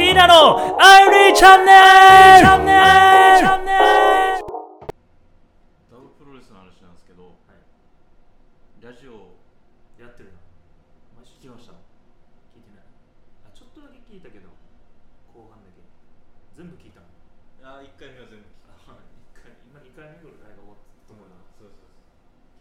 [0.00, 1.76] キーナのアイリーチャンネル。
[2.40, 3.76] チャンネルチャンネ
[4.40, 4.48] ル
[5.92, 7.60] ダブプロレスの話なんですけど、はい
[8.80, 9.36] ラジオ
[10.00, 10.40] やってるな
[11.20, 11.76] マジ聞きました？
[12.56, 12.88] 聞いてない。
[13.44, 14.48] あちょっとだけ聞いたけど
[15.36, 15.84] 後半だけ。
[16.56, 17.12] 全部聞いたの？
[17.60, 21.36] あ1回目は全部聞あ一回今2回目ぐらいが終わったと思うな。
[21.60, 21.92] そうそう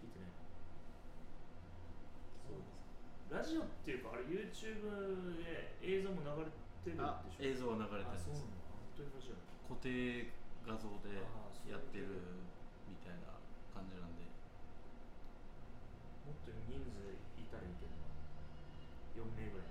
[0.03, 0.35] 聞いてない。
[2.43, 2.59] そう
[3.31, 6.51] ラジオっていうかあれ YouTube で映像も流れ
[6.89, 7.45] てるあでしょ。
[7.45, 8.41] 映像は流れてるんです
[9.69, 10.33] 固定
[10.65, 11.21] 画像で
[11.69, 12.09] やってる
[12.89, 13.37] みたいな
[13.69, 14.25] 感じなんで。
[16.25, 16.89] もっと人数
[17.37, 18.09] いたらいいけどな。
[19.13, 19.69] 4名ぐらい。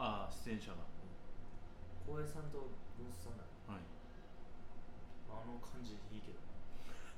[0.00, 0.88] ああ出演者が。
[2.08, 3.44] 浩平さんと文スさんだ。
[3.68, 3.84] はい。
[5.28, 6.40] あの感じいいけど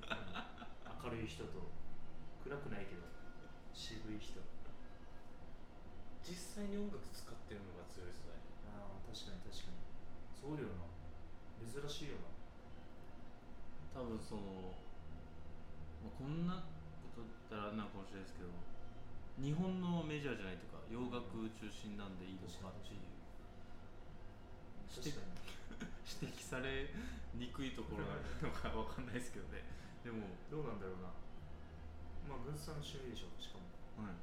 [1.03, 1.70] 明るい人と
[2.45, 3.03] 暗くないけど
[3.73, 4.43] 渋い人。
[6.25, 8.33] 実際に音楽使ってるのが強いですね
[8.73, 9.77] ああ確かに確かに
[10.33, 10.89] そうよな
[11.61, 12.33] 珍しいよな
[13.92, 14.75] 多分その、
[16.07, 16.62] まあ、こんな
[17.03, 18.55] こと言ったらあれなのかもしれないですけど
[19.43, 23.03] 日本のメジャーじゃないとか洋楽中心なんでいいのかっていう。
[24.95, 25.34] 確かに。
[26.23, 26.87] 指摘され
[27.34, 28.15] にくいところな
[28.47, 29.67] のかわかんないですけどね。
[30.06, 31.11] でも、どうなんだろうな。
[32.31, 33.67] まあ軍さんの趣味でしょしかも。
[34.06, 34.23] はい、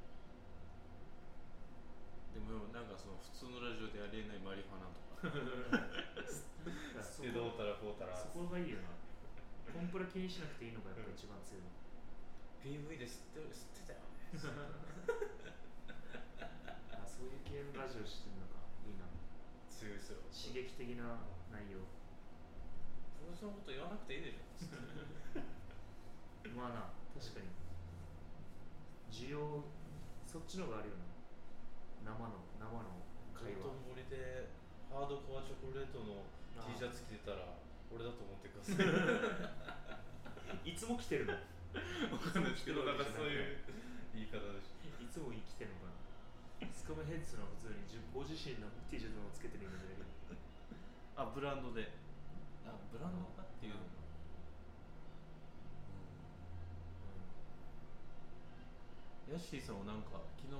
[2.32, 5.28] でもなんかその普通のラジオでありえないマリファナとか。
[7.04, 8.16] そでどうたらこうたら。
[8.16, 9.01] そこがいいよな
[9.70, 11.62] コンプラ気にしなくていいのがやっぱ一番強い。
[12.62, 14.38] PV で吸って吸ってたよね。
[16.94, 18.62] あそういう系のラジオしてるのか。
[18.86, 19.06] いいな。
[19.70, 21.84] 強いですよ刺激的な内容。
[23.18, 24.46] プロレスのこと言わなくていいでしょ。
[26.54, 27.50] まあな確かに。
[29.10, 29.38] 需要
[30.26, 31.06] そっちの方があるよな。
[32.02, 33.02] 生の生の
[33.34, 33.62] 会話。
[33.62, 34.50] 道頓堀で
[34.90, 36.26] ハードコアチョコレートの
[36.58, 37.61] あ T シャツ着てたら
[37.94, 40.68] 俺だと思ってください。
[40.68, 41.32] いつも着てるの？
[41.34, 41.40] わ
[42.18, 42.52] かんない。
[42.52, 43.60] ですけどなんかそういう
[44.16, 46.72] 言い方でしいつも生きてるのかな。
[46.72, 50.08] スカムヘッズの普通に自ご自身の T シャツをつけてるイメージだけど。
[51.16, 51.92] たあブランドで。
[52.64, 53.80] あブランドかっていうの？
[53.82, 53.92] か
[59.32, 60.54] ヤッシーさんもなんか昨日、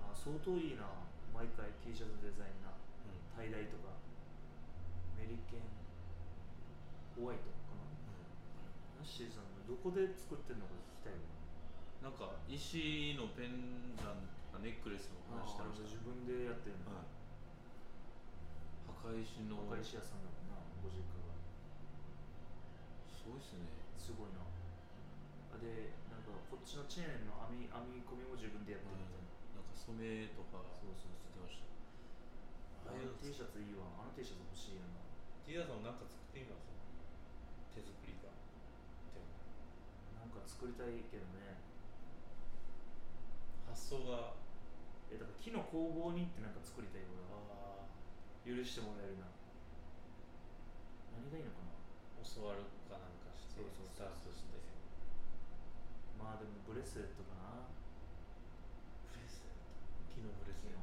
[0.00, 0.88] あ相当いいな。
[1.30, 2.74] 毎回 T シャツデザインな
[3.36, 3.94] タイダイとか。
[3.94, 5.77] アメリケン
[7.18, 9.50] ホワイトかなナッシーさん。
[9.66, 11.18] どこで作ってるのか聞きたい
[12.00, 12.16] なん。
[12.16, 14.24] か石のペンダン
[14.54, 17.06] トネックレスの話してました自分でやってるの、はい
[18.98, 20.24] 墓石の若石屋さん。
[20.24, 20.48] だもん。
[20.50, 21.32] なご実家が
[23.14, 24.42] すごいっすねすごいな
[25.60, 26.24] でなん。
[26.26, 29.22] かこっちのチェーンの編み編み込みも自分でやってるみたい
[29.54, 29.68] な、なん。
[29.68, 31.62] か染めとかそうそう言ってまし
[32.84, 34.88] たあの T シャツいいわあの T シャツ欲しいな
[35.46, 35.80] ティアさん。
[35.80, 36.00] もなん。
[36.00, 36.68] か作ってみます
[37.78, 38.26] 手作りか。
[39.14, 39.30] でも
[40.18, 41.62] なんか作りたいけどね。
[43.70, 44.34] 発想が。
[45.08, 47.40] えだから木の工房に行ってなんか作りたい俺は
[47.80, 47.88] あ
[48.44, 49.30] 許してもらえるな。
[51.14, 51.72] 何がいいのかな。
[52.26, 54.58] 教わるかなんかしてそうそうスタートして。
[56.18, 57.70] まあでもブレスレットかな。
[59.14, 59.64] ブレスレット。
[60.12, 60.82] 木のブレスレッ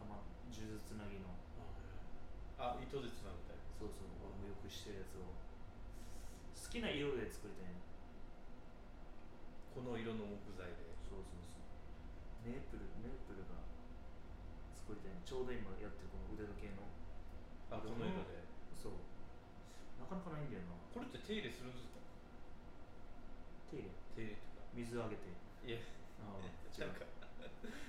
[0.00, 1.34] たま数珠つなぎの。
[2.62, 3.42] あ糸でつなぐ
[3.82, 5.26] そうそう俺もよくしてるやつを。
[5.26, 7.82] 好きな色で作りたいね。
[9.74, 10.94] この色の木材で。
[11.02, 11.66] そうそうそう。
[12.46, 13.58] メープルメープルが
[14.78, 15.26] 作りたいね。
[15.26, 16.86] ちょうど今やってるこの腕時計の。
[17.74, 18.46] あこの色で。
[18.78, 19.02] そう。
[19.98, 20.78] なかなかないんだよな。
[20.94, 21.98] これって手入れするんですか？
[23.74, 23.90] 手入れ？
[24.14, 24.62] 手入れとか。
[24.78, 25.26] 水あげて。
[25.66, 25.82] いや。
[26.22, 26.94] ああ違う。
[26.94, 27.02] なんか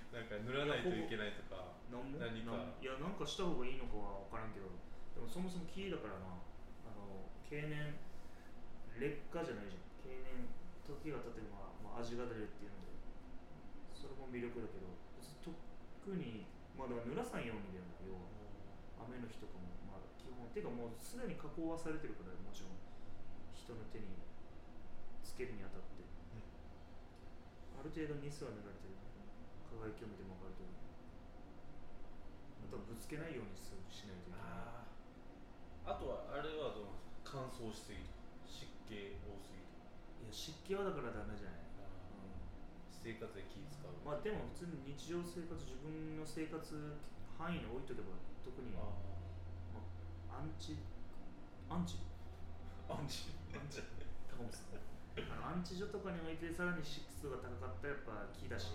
[0.09, 2.01] なんか塗らないといけないとか何
[2.41, 2.73] か。
[2.81, 4.65] いやなんかした方がいいのかは分からんけど
[5.13, 6.41] でもそもそも木だからな。
[6.85, 7.95] あの経年
[8.99, 9.85] 劣化じゃないじゃん。
[10.01, 10.49] 経年
[10.83, 12.97] 時が経てば、まあ、味が出るっていうので。
[13.95, 14.89] それも魅力だけど。
[15.43, 16.43] 特に
[16.75, 18.27] まあだから濡らさんようにだよな要は。
[19.07, 20.47] 雨の日とかもまあ基本。
[20.51, 22.79] ていうかもうすでに加工はされてるからもちろん。
[23.55, 24.19] 人の手に
[25.23, 26.03] つけるにあたって、
[27.79, 28.93] ある程度ニスは塗られてる。
[29.73, 30.69] 輝きを見ても分かると
[32.69, 34.82] またぶつけないようにすしないといけない
[35.85, 37.43] あああとはあれはどうなんですか？
[37.43, 39.91] 乾燥しすぎとか湿気多すぎとか。
[40.23, 41.67] いや湿気はだからダメじゃない、
[42.89, 43.91] 生活で気使う。
[44.05, 46.59] まあでも普通に日常生活自分の生活
[47.35, 48.15] 範囲に置いとけば
[48.45, 48.87] 特にあ
[50.31, 50.79] アンチ。
[51.67, 51.99] アンチ？
[52.87, 53.31] アンチ。
[53.53, 53.83] アンチ。
[54.31, 54.79] 高本さん。
[55.19, 58.73] あのアンチ所とかに置いてさらに湿度が高かったらやっぱ木だし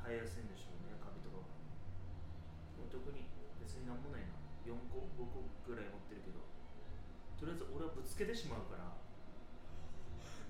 [0.00, 1.50] 生えやすいんでしょうねカビとかは。
[2.88, 3.26] 特に
[3.60, 4.37] 別になんもないな
[4.68, 6.44] 4個5個ぐらい持ってるけど
[7.40, 8.92] とりあえず俺はぶつけてしまうから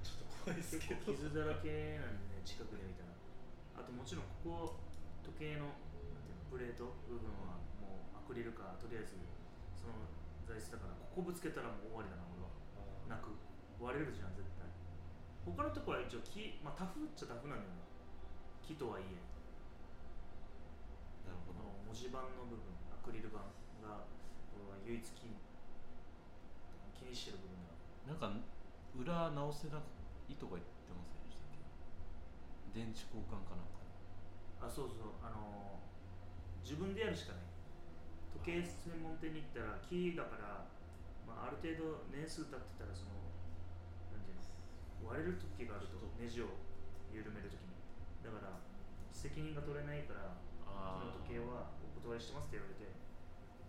[0.03, 3.15] ちょっと怖いです結構傷だらけなんで、ね、近くで見たら。
[3.79, 4.83] あともちろんここ
[5.23, 9.15] 時計のなんていうのプレート部分はもうアクリルかとりあえず
[9.79, 9.95] その
[10.43, 12.51] 材質だからここぶつけたらもう終わりだな俺は。
[13.07, 13.39] なく
[13.79, 14.67] 割れるじゃん絶対。
[15.47, 17.87] 他のとこは一応木まあタフっちゃタフなんだよな。
[18.67, 19.23] 木とはいえ。
[21.25, 21.63] なるほど。
[21.87, 23.39] 文字盤の部分アクリル板
[23.89, 24.05] が
[24.53, 25.41] 俺は唯一気に
[26.93, 27.73] 気にしてる部分だ
[28.13, 28.29] なんか
[28.93, 29.81] 裏直せな
[30.29, 31.65] 糸が言ってませんでしたっけ？
[32.85, 33.81] 電池交換かなんか。
[34.61, 35.17] あそうそう。
[35.25, 35.89] あのー
[36.69, 37.49] 自分でやるしかない。
[38.45, 40.69] 時計専門店に行ったら木だから、
[41.25, 43.17] まあ、ある程度年数経ってたらその
[44.13, 46.61] なんていうの割れる時があるとネジを
[47.09, 47.73] 緩める時に。
[48.21, 48.61] だから
[49.09, 50.37] 責任が取れないから
[50.69, 52.85] あこの時計はお断りしてますって言われて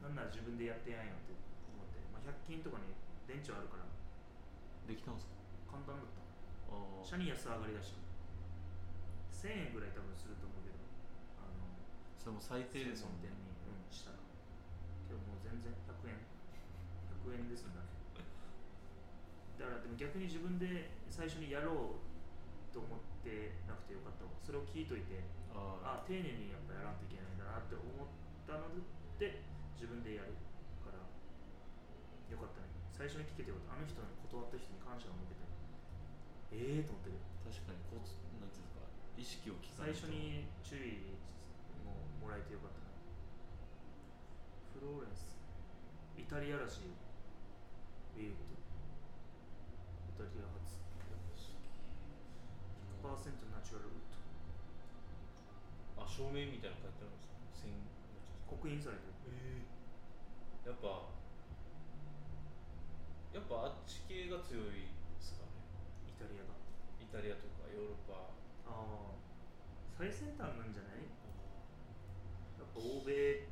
[0.01, 1.35] なんなら自分でやってやんよって
[1.75, 2.95] 思って、まあ、100均とかに
[3.27, 3.85] 電池あるから。
[4.89, 5.77] できたんですか？
[5.77, 6.25] 簡単だった。
[6.73, 7.93] あシャニ安上がりだし
[9.29, 10.81] 1000円ぐらい多分すると思うけど。
[11.37, 11.69] あの
[12.17, 13.29] それも最低ですもんね。
[13.29, 13.37] う
[13.69, 14.17] ん、したら。
[15.05, 16.17] けどもう全然100円。
[17.21, 17.89] 100円ですんだね
[19.61, 24.31] だからでも逆に自分で最初にやろうと思ってなくてよかったわ。
[24.41, 25.21] それを聞いといて。
[25.53, 28.07] ああ丁寧にやっぱやらんといけないんだなって思っ
[28.47, 28.69] たの
[29.17, 29.41] で
[29.79, 30.35] 自分でやる
[30.83, 32.67] からよかったね。
[32.91, 33.79] 最初に聞けてよかった。
[33.79, 35.47] あの人に断った人に感謝を向けて。
[36.51, 37.23] ええー、と思ってる。
[37.47, 38.03] 確かにこう
[38.43, 38.83] なんていうんですか
[39.15, 40.03] 意識を聞かないと。
[40.03, 41.15] 最初に注意
[41.87, 42.83] ももらえてよかった。
[42.83, 42.91] な
[44.75, 45.39] フローレンス。
[46.19, 46.91] イタリアらしい。
[46.91, 46.99] よ
[48.19, 48.51] ウィーウッ
[50.19, 50.75] ドイタリア発。
[52.99, 54.03] 100%ナチュラルウッ
[55.95, 56.03] ド。
[56.03, 57.28] あ照明みたいなの書いてあるんです
[58.49, 59.13] 刻印されてる。
[59.29, 59.61] え
[60.65, 61.05] やっぱ
[63.29, 65.61] やっぱあっち系が強いですかね。
[66.09, 66.57] イタリアが。
[66.97, 68.33] イタリアとかヨーロッパ。
[68.65, 69.13] ああ
[69.97, 71.05] 最先端なんじゃない？
[72.57, 73.45] やっぱ欧米っ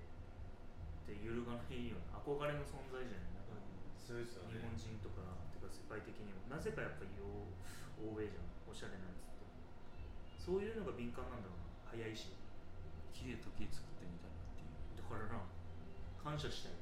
[1.05, 3.37] て揺るがないような憧れの存在じゃない？
[3.37, 3.53] なん。
[3.53, 3.61] か
[4.01, 4.57] そうですよね。
[4.57, 5.21] 日本人とか
[5.53, 6.41] てか世界的にも。
[6.49, 7.53] なぜかやっぱり欧
[8.01, 8.49] 欧米じゃん。
[8.67, 9.45] おしゃれなやつって。
[10.41, 11.93] そういうのが敏感なんだろうな。
[11.93, 12.33] 早いし。
[13.13, 14.36] 木で時計作ってみたいな
[15.07, 15.41] からな。
[16.21, 16.75] 感謝したい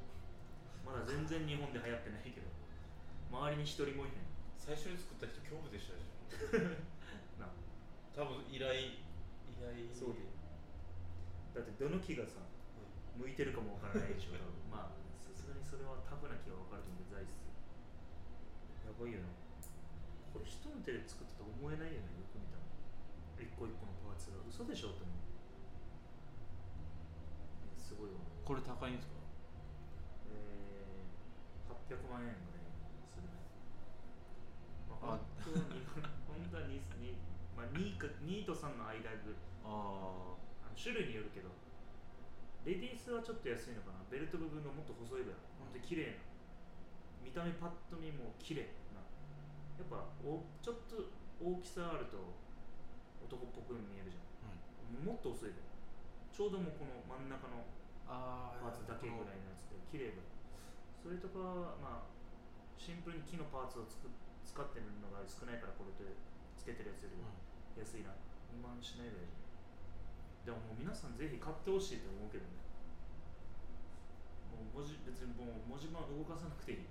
[0.82, 2.50] まだ全然日本で流行ってないけど。
[3.30, 4.26] 周りに一人もいない
[4.58, 6.72] 最初に作った人恐怖でしたでしょ
[7.42, 7.52] な。
[8.16, 8.98] 多分依頼
[9.46, 9.86] 依頼。
[9.94, 10.26] そうで。
[11.54, 12.42] だってどの木がさ
[13.16, 14.38] 向いてるかもわからないでしょ。
[14.72, 17.12] まあさすがにそれはタフな木は分かると思う。
[17.12, 17.46] 材質
[18.88, 19.30] やばいよな。
[20.34, 22.16] これ人の手で作ったと思えないよね。
[22.18, 22.64] よく見たら。
[23.40, 24.40] 一個一個のパーツが。
[24.48, 25.25] 嘘でしょと思う
[27.96, 29.16] すごいわこれ高いんですか？
[30.28, 32.68] えー、800万円ぐらい
[33.08, 33.40] するね。
[34.92, 36.04] まああ本当に本
[36.52, 37.16] 当は 2, 2,
[37.56, 39.40] まあ、2, か2と3の間ぐらい。
[39.64, 40.36] あ
[40.68, 41.48] あの種類によるけど。
[42.66, 44.02] レディースはちょっと安いのかな。
[44.10, 46.18] ベルト部分がもっと細い分ほんと綺麗な。
[47.22, 49.06] 見た目パッと見も綺麗な。
[49.78, 50.98] やっぱおちょっと
[51.38, 52.18] 大きさあると
[53.22, 54.58] 男っぽく見えるじゃあ、ん。
[54.98, 55.62] うん、もっと薄い分
[56.34, 60.22] ちょうどもうこの真ん中のあパーツだけぐらいのやつで綺麗分
[61.02, 62.16] それとかはまあ
[62.78, 64.10] シンプルに木のパーツをつく
[64.46, 66.14] 使ってるのが少ないからこれで
[66.54, 67.34] つけてるやつよりは
[67.78, 68.14] 安いな。
[68.56, 70.62] 2万しないぐらいじゃん。
[70.64, 72.62] でももう皆さんぜひ買ってほしいと思うけどね。
[74.54, 76.88] もう文字別にもう文字盤動かさなくていい。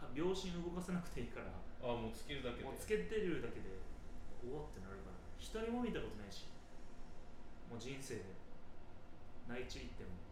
[0.00, 1.52] は秒針動かさなくていいから。
[1.80, 2.66] あもうつけるだけで。
[2.66, 3.78] もうつけてるだけで。
[4.42, 6.50] おおってなるから一人も見たことないし。
[7.70, 8.34] もう人生で。
[9.46, 10.25] 内地行っても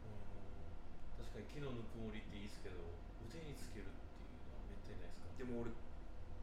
[1.35, 2.79] かに木のぬくもりっていいですけど
[3.27, 5.35] 腕につけるっていうのはめったにないですか？
[5.35, 5.75] でも俺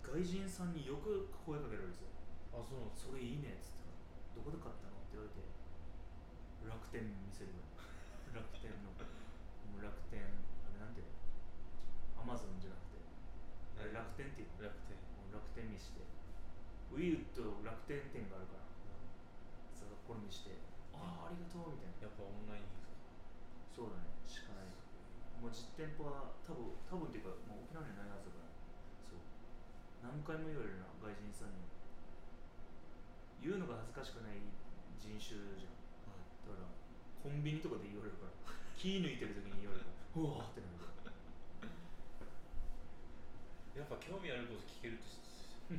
[0.04, 2.12] 外人さんによく声かけられるんですよ。
[2.52, 3.88] あそうなんですそれいいねっつって
[4.36, 5.00] どこで買ったの？
[5.00, 5.40] って言われて。
[6.68, 8.94] 楽天見せるぐらい楽天の。
[8.94, 11.10] もう楽天あれなんていう
[12.20, 12.22] の？
[12.22, 13.02] アマゾンじゃなくて。
[13.82, 14.68] あれ楽天っていうの？
[14.68, 14.94] 楽天。
[15.16, 16.04] もう楽天見して。
[16.92, 18.68] ウィーウッド楽天店があるから。
[19.74, 20.60] それこれ見して。
[20.94, 22.12] ああありがとうみたいな。
[22.12, 22.92] やっぱオンラインですか
[23.72, 28.56] そうだねしかないもう実店舗は多分多分っていうか、まあ、沖縄にはないはずだから
[29.06, 29.22] そう。
[30.02, 31.68] 何回も言われるな外人さんに
[33.44, 34.40] 言うのが恥ずかしくない
[34.98, 35.78] 人種じゃん。
[36.48, 36.70] だから
[37.22, 40.24] コンビニとかで言われるから気抜いてる時に言われるから。
[40.24, 41.72] うわーってなるから
[43.72, 45.08] やっぱ興味あること聞けるって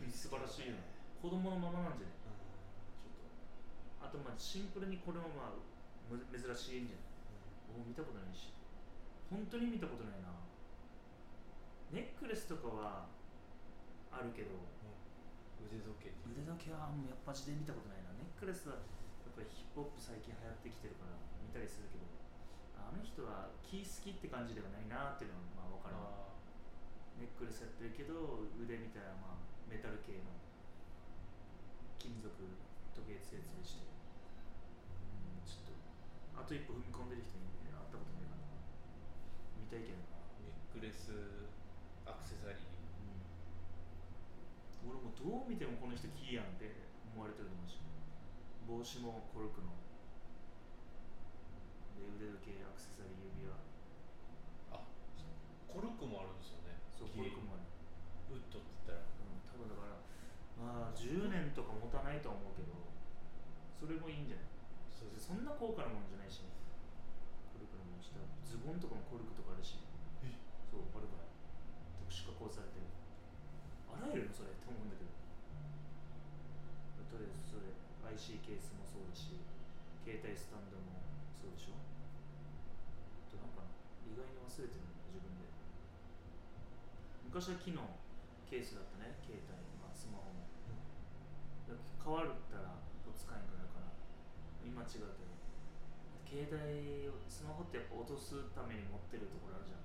[0.09, 0.89] 素晴らしいよね。
[1.21, 2.17] 子供のままなんじゃない？
[3.05, 3.21] ちょっ
[4.01, 4.09] と。
[4.09, 5.61] あとまあシンプルにこれもまあ
[6.09, 7.05] む珍しいんじゃな
[7.77, 7.79] い？
[7.79, 8.49] もう見たことないし
[9.33, 10.29] 本当に見たことないな。
[11.89, 13.09] ネックレスとかは
[14.13, 14.61] あるけど。
[15.63, 18.13] 腕時計腕時計はもうやっぱ地で見たことないな。
[18.21, 22.05] ネックレスはやっぱりヒップホップ最近流行ってきてるから見たりするけど。
[22.77, 25.97] あの人はキー好きって感じではないなっていうのはまあ分かる。
[27.17, 30.29] ネックレスやってるけど腕みたいなまあメタル系の。
[31.97, 33.89] 金属時計つやつにして。
[33.89, 35.79] うんちょっと
[36.37, 38.45] あと一歩踏み込んでる人に会ったことないかな
[39.73, 41.17] 見たいけどな、ーネックレス
[42.05, 42.69] アクセサリー。
[44.85, 46.77] 俺もどう見てもこの人キーやんって
[47.17, 47.81] 思われてると思うし
[48.69, 49.73] 帽子もコルクの。
[51.97, 53.57] で腕時計アクセサリー指輪。
[54.77, 54.85] あ
[55.65, 56.77] コルクもあるんですよね。
[56.93, 58.37] そうコルクもある。
[58.37, 59.09] ウッドって言ったら。
[59.09, 59.97] うん、多分だから
[60.61, 62.77] まあ10年とか持たないとは思うけど
[63.81, 64.53] それもいいんじゃない？
[65.17, 66.53] そんな高価なもんじゃないしね
[68.53, 69.81] ズボンとかもコルクとかあるし。
[70.21, 70.29] え？
[70.69, 71.25] そうあるから
[72.05, 72.85] 特殊加工されてる。
[73.89, 75.17] あらゆるのそれって思うんだけど。
[77.09, 77.73] とりあえずそれ
[78.13, 79.41] IC ケースもそうだし
[80.05, 81.01] 携帯スタンドも
[81.33, 81.81] そうでしょ。
[81.81, 83.65] あとなんか
[84.05, 85.49] 意外に忘れてるの自分で。
[87.33, 87.89] 昔は木の
[88.45, 89.17] ケースだったね。
[89.25, 89.49] 携帯、
[89.81, 90.45] まあ、スマホも。
[91.73, 92.77] 変わったら
[93.17, 93.89] 使えんくなるから。
[94.61, 95.33] 今違うけど
[96.33, 99.85] 携帯をスマホってやっぱ落とすために持ってるところあるじゃ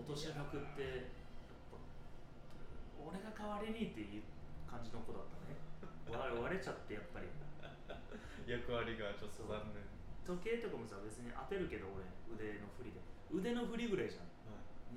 [0.00, 1.76] 落としまくってやっぱ
[2.96, 4.24] 俺が代わりにっていう
[4.64, 5.60] 感じの子だったね。
[6.08, 7.28] 割割れちゃってやっぱり。
[8.48, 9.84] 役割がちょっと残念。
[10.24, 13.04] 時計とかもさ別に当てるけど俺腕の振りで。
[13.28, 14.32] 腕の振りぐらいじゃん。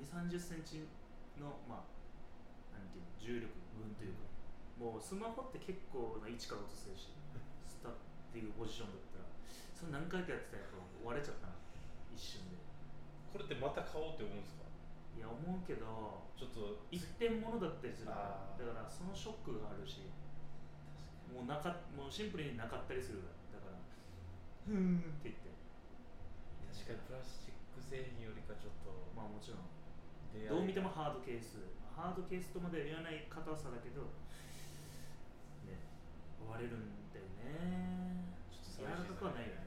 [0.00, 0.88] 3 0センチ
[1.36, 4.24] のまあなんていうの重力分というか。
[4.80, 7.12] もうスマホって結構な位置から落とせるし
[7.68, 7.92] スタっ
[8.32, 9.15] ていうポジションだった。
[9.15, 9.15] ら
[9.76, 11.60] それ何回かやってたらやっぱ割れちゃったな。
[12.16, 12.56] 一瞬で。
[13.28, 14.64] これってまた買おうって思うんですか？
[15.12, 18.56] いや思うけどちょっと一点物だったりするから。
[18.56, 20.08] だからそのショックがあるし
[21.28, 23.20] もうなかもうシンプルになかったりする
[23.52, 23.76] だから
[24.64, 25.52] ふーんって言って。
[26.72, 29.68] 確かにプラスチック製品よりかちょっとまあもちろん。
[30.48, 31.60] どう見てもハードケース。
[31.96, 34.04] ハードケースとまでは言わない硬さだけど
[35.64, 35.80] ね
[36.44, 38.24] 割れるんだよね。
[38.52, 39.65] ちょっと柔らかくはないよね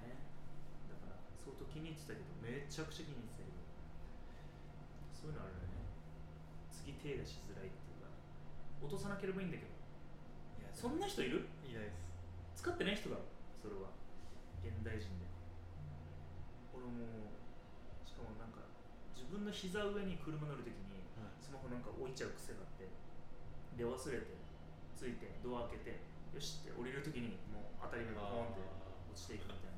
[1.80, 3.64] 気に入ってたけどめちゃくちゃ気に入ってたけど。
[5.16, 5.88] そういうのあるよね。
[6.72, 8.12] 次手出しづらいっていうか。
[8.84, 9.72] 落とさなければいいんだけど。
[10.60, 11.48] いやそんな人いる？
[11.64, 12.64] いないです。
[12.64, 13.24] 使ってない人だろ？
[13.64, 13.96] それは。
[14.60, 15.24] 現代人で。
[16.76, 17.32] 俺も
[18.04, 18.68] しかもなんか
[19.16, 21.08] 自分の膝上に車乗るときに
[21.40, 22.88] スマホなんか置いちゃう癖があって
[23.76, 24.36] で忘れて
[24.96, 26.04] ついてドア開けて
[26.36, 28.64] よしって降りるときにもう当たり前がポンって
[29.12, 29.76] 落ちていくみたい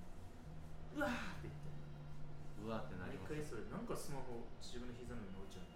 [0.97, 1.05] な。
[1.05, 1.60] うわーって
[2.61, 3.57] うわってなり毎ます。
[3.57, 5.69] 回それなんかスマホ自分の膝の上に置いちゃう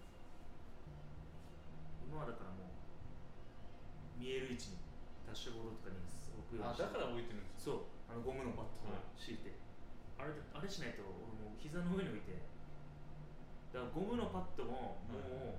[2.06, 4.78] 今はだからもう見える位置に
[5.26, 5.98] ダッシュボードとかに
[6.38, 7.90] 置くようにしてあだから置いてるんですそう。
[8.06, 9.58] あのゴムのバットを敷いて、
[10.14, 12.38] あれであれしないと俺もう膝の上に置いて。
[13.74, 15.58] だからゴムのパッドもも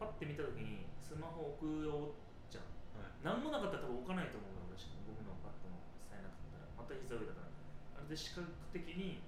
[0.00, 2.16] パッて見た時にスマホ置くよ
[2.48, 2.64] じゃん
[2.96, 3.12] はい。
[3.20, 5.12] 何もなかったら多分置かないと思うよ俺しかも。
[5.12, 6.72] ゴムのパッドもさえなかったら。
[6.80, 7.52] また膝上だから。
[8.00, 9.20] あれで視覚的に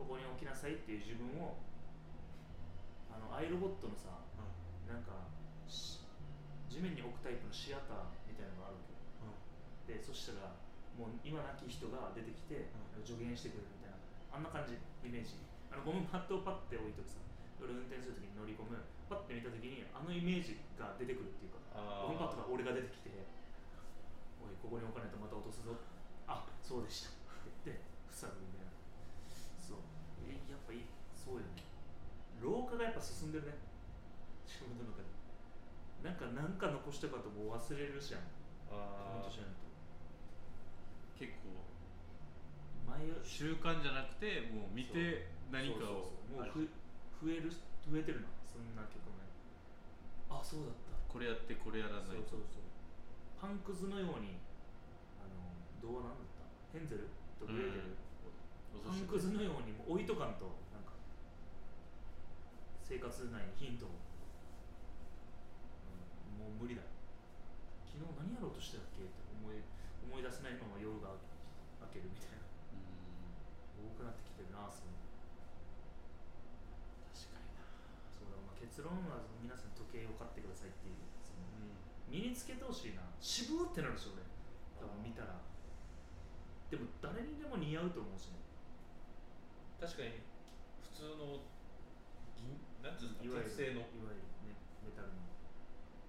[0.00, 1.60] ここに置きなさいっていう自分を
[3.12, 4.24] あのアイロボットのさ
[4.88, 5.28] なんか
[5.68, 6.00] し
[6.72, 9.36] 地面に置くタイプのシアターみたいなのがあるわ
[9.84, 10.56] けでそしたら
[10.96, 13.96] もう今亡き人が出てきて、う助言してくれるみたいな
[14.36, 15.32] あんな感じイメージ。
[15.70, 17.22] あのゴムパッドをパッて置いとくさ
[17.62, 18.74] 俺運転するときに乗り込む
[19.06, 23.14] パッて見たときにあのイメージが出てくるっていうかあゴムパッドが俺が出てきて
[24.42, 25.78] おいここに置かないとまた落とすぞ
[26.26, 28.74] あそうでしたって言って塞ぐみたいな
[29.62, 29.86] そう
[30.26, 31.62] えやっぱいいそうよね
[32.40, 33.54] 老化がやっぱ進んでるね。
[34.48, 35.08] 仕事の中で。
[36.02, 38.24] なんかなんか残したかともう忘れるじゃん。
[38.72, 39.68] あ年になると。
[41.20, 41.68] 結構。
[42.88, 46.16] 前習慣じゃなくてもう見て何かを。
[46.32, 49.28] もう増える増えてるなそんな曲もね。
[50.32, 50.96] あそうだった。
[51.12, 52.40] これやってこれやらないと。
[52.40, 52.66] そうそうそう。
[53.36, 54.40] パンクズのように
[55.20, 56.78] あの童話なんだった？
[56.78, 57.08] ヘンゼル？
[57.40, 57.96] とグレーテル、
[58.84, 60.44] パンクズのようにもう置いとかんと
[62.90, 64.02] 生活内にヒントを、う
[66.42, 66.82] んもう無理だ。
[67.86, 69.06] 昨日何やろうとしてたっけ？
[69.06, 69.62] って思い
[70.10, 71.14] 思い出せないまま夜が
[71.86, 72.42] 明けるみたいな。
[72.42, 73.94] うん。
[73.94, 74.98] 多くなってきてるなその。
[77.14, 77.62] 確かにな。
[78.10, 80.98] そうだ、まあ、結論は皆さん時計を買ってくださいっていう。
[81.22, 81.78] そのうん。
[82.10, 83.06] 身につけてほしいな。
[83.22, 84.26] 渋ってなるでしょ俺。
[84.82, 85.38] 多分見たら。
[86.74, 88.42] でも誰にでも似合うと思うしね。
[89.78, 90.18] 確かに。
[90.82, 91.59] 普通の銀
[92.80, 93.84] なんていうんいわゆるですか鉄製の。
[93.92, 95.20] いわゆるねメタルの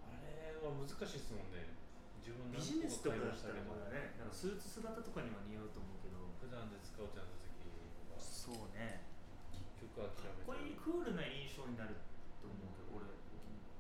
[0.08, 1.76] あれは難しいですもんね。
[2.24, 6.22] 自分ビジネスとかだっしたたけどらまだねなんかスーツ姿とかには似合うと思うけど。
[6.42, 7.70] 普段で使うってなった時
[8.10, 9.06] はそうね。
[9.54, 10.58] 結局諦めこう。
[10.58, 11.94] ていうクールな印象になる
[12.42, 13.06] と思うけど俺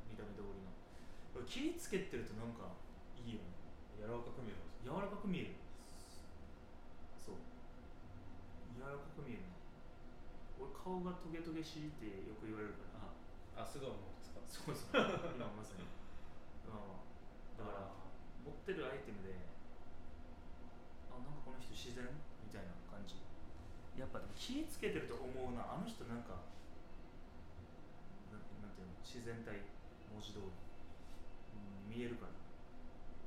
[0.07, 0.69] 見た目通りの。
[1.35, 2.77] 俺気ぃつけてるとなんか
[3.17, 3.49] いいよね。
[3.97, 4.77] 柔らかく見えます。
[4.85, 5.57] 柔らかく見える。
[7.17, 7.41] そう。
[8.77, 9.49] 柔らかく見えるね
[10.61, 13.09] 俺顔がトゲトゲしいってよく言われるから。
[13.57, 15.01] あ素顔も使うそうそう。
[15.33, 15.89] 今まさに
[16.69, 17.97] まあまあだから
[18.45, 19.49] 持ってるアイテムで
[21.09, 22.05] あなんかこの人自然
[22.45, 23.17] みたいな感じ。
[23.97, 25.65] やっぱでも気ぃつけてると思うな。
[25.75, 26.45] あの人なんか
[28.29, 28.71] なんていうの？
[29.01, 29.65] 自然体
[30.13, 32.37] 文字通り、うん、見えるから。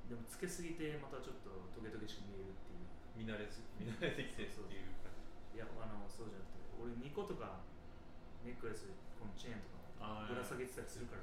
[0.09, 2.87] でもつけすぎてまたちょっとトゲトゲしく見えるっていう。
[3.15, 5.13] 見慣れず見慣れてきてっていうか。
[5.55, 7.61] いやあのそうじゃなくて俺2個とか
[8.45, 11.23] ネックレスこのチェーンとかあぶら下げてたりするから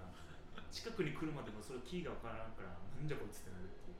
[0.72, 4.00] 近くに来るまでもそれキーが分からんからなんじゃこいつってなるっていう。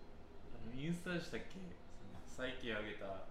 [0.56, 1.60] あのインスタでしたっけ？
[2.26, 3.28] 最近あげた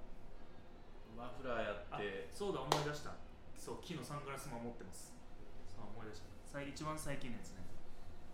[1.17, 2.29] マフラーやあって。
[2.29, 3.17] そうだ思い出した。
[3.57, 5.17] そう木のサングラスも持ってます。
[5.65, 6.29] そう思い出した。
[6.45, 7.65] 最一番最近のやつね。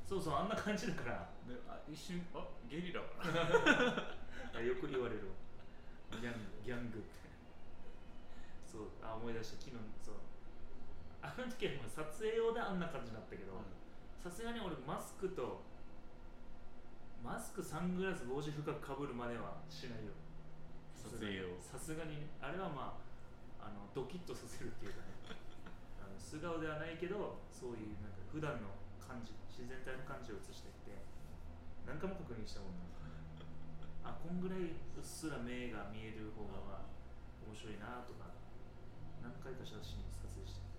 [0.02, 1.30] そうそうあんな感じだから。
[1.46, 3.00] であ一瞬あゲリラ。
[3.02, 3.46] かな
[4.54, 6.18] あよく言われるわ。
[6.18, 7.25] ギャングギャングって
[8.76, 10.20] そうあ思い出した昨日そう。
[11.24, 13.56] あの時はもう撮影用であんな感じだったけど
[14.20, 15.64] さすがに俺マスクと
[17.24, 20.12] マスクサングラス帽子深くかぶるまではしないよ。
[20.92, 21.56] 撮影用。
[21.56, 22.28] さすがにね。
[22.38, 23.00] あれはま
[23.58, 25.40] ああのドキッとさせるっていうかね。
[26.04, 31.00] あの素顔ではないけどそういうなんか普段の感じ自然体の感じを映してて
[31.88, 32.84] 何回も確認したもんな。
[34.12, 36.84] あこんぐらいうっすら目が見える方が
[37.42, 38.30] 面白いなとか
[39.26, 40.70] 何回か写真撮影して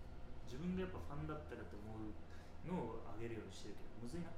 [0.48, 2.16] 自分がやっぱファンだったらって思う
[2.64, 4.32] のをあげるようにしてるけどむずいな。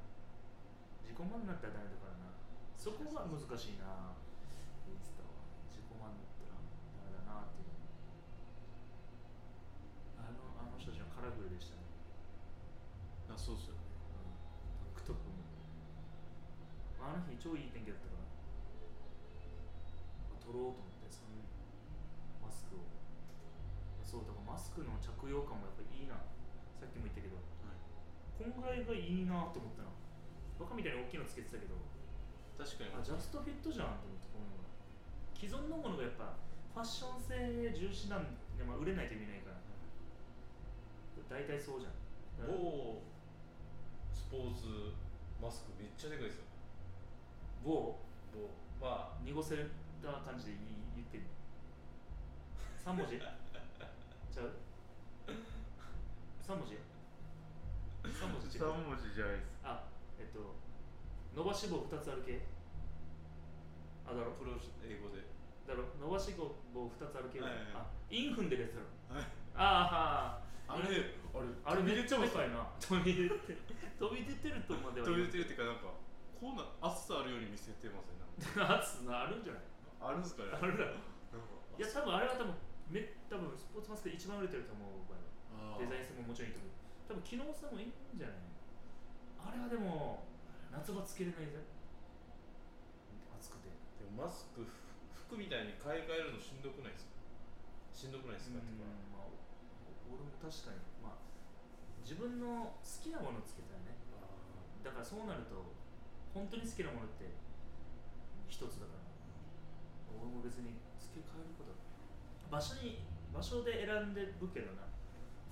[1.05, 2.33] 自己満になったらダメだからな。
[2.73, 4.17] そこが難しいな
[4.89, 5.29] インスタは
[5.69, 7.77] 自己満になったらダメだなっていう
[10.17, 11.85] あのあの人たちのカラフルでしたね。
[13.29, 13.85] あそうっすよね。
[14.09, 15.45] タンクトップも
[17.05, 18.25] あの日超いい天気だったから
[20.41, 21.45] 撮ろうと思ってその
[22.41, 22.81] マスクを
[24.09, 26.17] そうだからマスクの着用感もやっぱいいな。
[26.81, 27.37] さっきも言ったけど。
[28.41, 29.93] こんぐらいがいいなと思ったな。
[30.57, 31.77] バカみたいに大きいのつけてたけど。
[32.57, 32.97] 確かに。
[32.97, 34.73] あジャストフィットじゃんと思ってこののが
[35.37, 36.33] 既存のものがやっぱ
[36.73, 39.61] ファッション性重視なんで、まあ、売れないと意味ないから。
[41.29, 41.93] 大体そうじゃん。
[42.49, 43.05] 某
[44.09, 44.97] スポーツ
[45.37, 46.49] マスクめっちゃでかいですよ。
[47.61, 48.01] 某。
[48.33, 48.49] 某。
[48.81, 49.21] まあ。
[49.21, 49.53] 濁せ
[50.01, 50.57] た感じで
[50.97, 51.29] 言ってる
[52.81, 53.21] 3文字？
[54.33, 54.53] ちゃう
[56.45, 56.77] ？3文字
[58.03, 59.49] ？3文字違う？3文字じゃないです。
[59.63, 59.83] あ
[60.19, 60.55] えっと
[61.35, 62.41] 伸ばし棒2つある系？
[64.07, 64.31] あだろ？
[64.39, 64.53] プロ
[64.85, 65.21] 英語で。
[65.67, 65.85] だろ？
[66.01, 67.85] 伸ばし棒2つある系だろ、はいはい。
[67.85, 69.25] あイン踏んでるやつだろはい。
[69.55, 72.65] あああれあれあれめっちゃで飛び出てかいな。
[72.79, 73.57] 飛び出て
[73.99, 75.93] 飛び出てるとまでは飛び出てるるっていうかなんか
[76.39, 78.25] こうな厚さあるように見せてますね。
[78.57, 78.79] なんか。
[78.81, 79.61] 圧あるんじゃない？
[80.01, 80.49] あるんすかね。
[80.55, 80.93] あるだろ。
[81.77, 82.53] いや多分あれは多分
[82.89, 84.89] め多分スポーツマスクで一番売れてると思う
[85.79, 86.75] デザイン性ももちろんいいと思う。
[87.07, 88.37] 多分機能性もいいんじゃない
[89.39, 90.27] あれはでも
[90.73, 91.63] 夏場つけれないぜ。
[93.39, 93.71] 暑くて。
[93.71, 97.15] でもマスクふ服みたいに買い替えるのしんどくないですか？
[97.95, 98.83] しんどくないですかってか。
[98.83, 100.81] うんまあ、お俺も確かに。
[100.99, 101.23] まあ
[102.03, 103.95] 自分の好きなものをつけたらね。
[104.83, 105.71] だからそうなると
[106.33, 107.31] 本当に好きなものって
[108.51, 109.07] 一つだから。
[110.19, 111.79] 俺も別に付け替えることは
[112.49, 112.97] 場所に
[113.29, 114.89] 場所で選んでるけどな。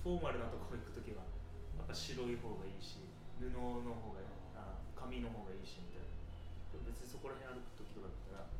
[0.02, 1.26] フォーマルなとこ行くときは
[1.74, 3.02] やっぱ白い方がいいし
[3.42, 4.22] 布の方が
[4.54, 6.86] あ紙の方がいいしみたいな。
[6.86, 8.50] 別にそこら辺歩くときとかだったら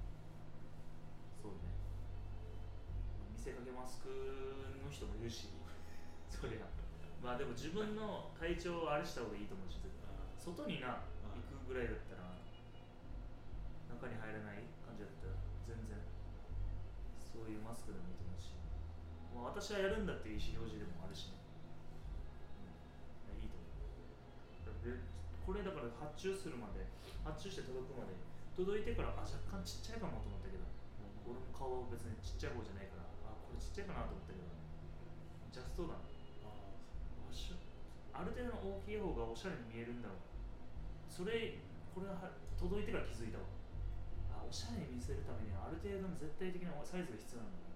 [1.39, 1.73] そうね。
[3.33, 4.11] 見せかけマスク
[4.83, 5.49] の人もいるし
[6.29, 6.67] そりゃ。
[7.23, 9.79] まあでも自分の体調をあれした方がいいと思うし
[10.39, 11.03] 外にな
[11.35, 12.31] 行くぐらいだったら
[13.91, 15.35] 中に入らない感じだったら
[15.67, 15.99] 全然。
[17.19, 18.18] そういうマスクでもいい
[19.39, 21.39] と思うしもう私はやるんだっていう意思表示でもあるしね、
[23.31, 24.83] うん、いいと思う。
[24.83, 24.99] で
[25.47, 26.83] これだから発注するまで
[27.23, 28.19] 発注して届くまで
[28.59, 30.67] 届いてからあ若干ちっちゃいかもと思ったけど
[31.31, 34.51] 俺も顔別にちっちゃい方じゃないからあこれちっちゃいかなと思ったけど
[35.55, 36.05] ジャストだな。
[37.29, 37.57] おしゃ
[38.19, 40.21] ある程度の大きい方がおしゃれに見えるんだろう。
[41.07, 41.55] それ
[41.95, 43.47] これは届いてから気づいたわ。
[44.35, 47.68] あおしゃれに見せるためにはある程度の絶対的なサイズが必要なんだ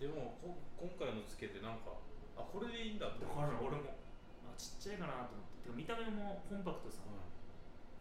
[0.00, 1.92] でもこ今回のつけてなんか
[2.32, 3.28] あこれでいいんだって。
[3.28, 4.00] だから俺も。
[4.48, 5.68] あちっちゃいかなと思って。
[5.68, 7.12] てか見た目もコンパクトさ、う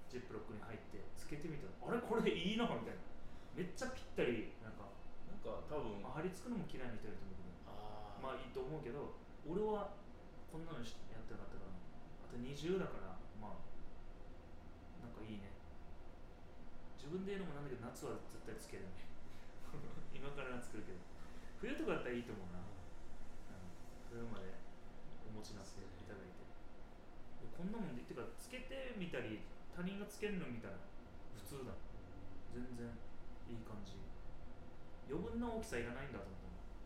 [0.07, 3.03] ジップロックに入ってつけてみたらあれこれでいいなみたいな。
[3.51, 7.67] めっちゃぴったりなんか、んなんか多分まあ、貼り付くのも嫌いな人いると思うけど。
[7.67, 8.23] あー。
[8.23, 9.91] まあいいと思うけど俺は
[10.47, 13.59] こんなのしやってなかったからあと20だからまあ
[15.03, 15.51] なんかいいね。
[16.95, 19.03] 自分で言うのもなんだけど夏は絶対つけるね。
[20.15, 21.18] 今から夏来るけど
[21.59, 22.71] 冬とかだったらいいと思うな、う
[23.59, 24.55] ん、冬まで
[25.27, 26.39] お持ちなっていただいて。
[27.59, 29.43] こんなもんでってかつけてみたり
[29.75, 30.79] 他人がつけるの見たら
[31.35, 31.75] 普通だ。
[32.55, 32.87] 全然
[33.51, 33.99] いい感じ。
[35.11, 36.39] 余分な大きさいらないんだと思っ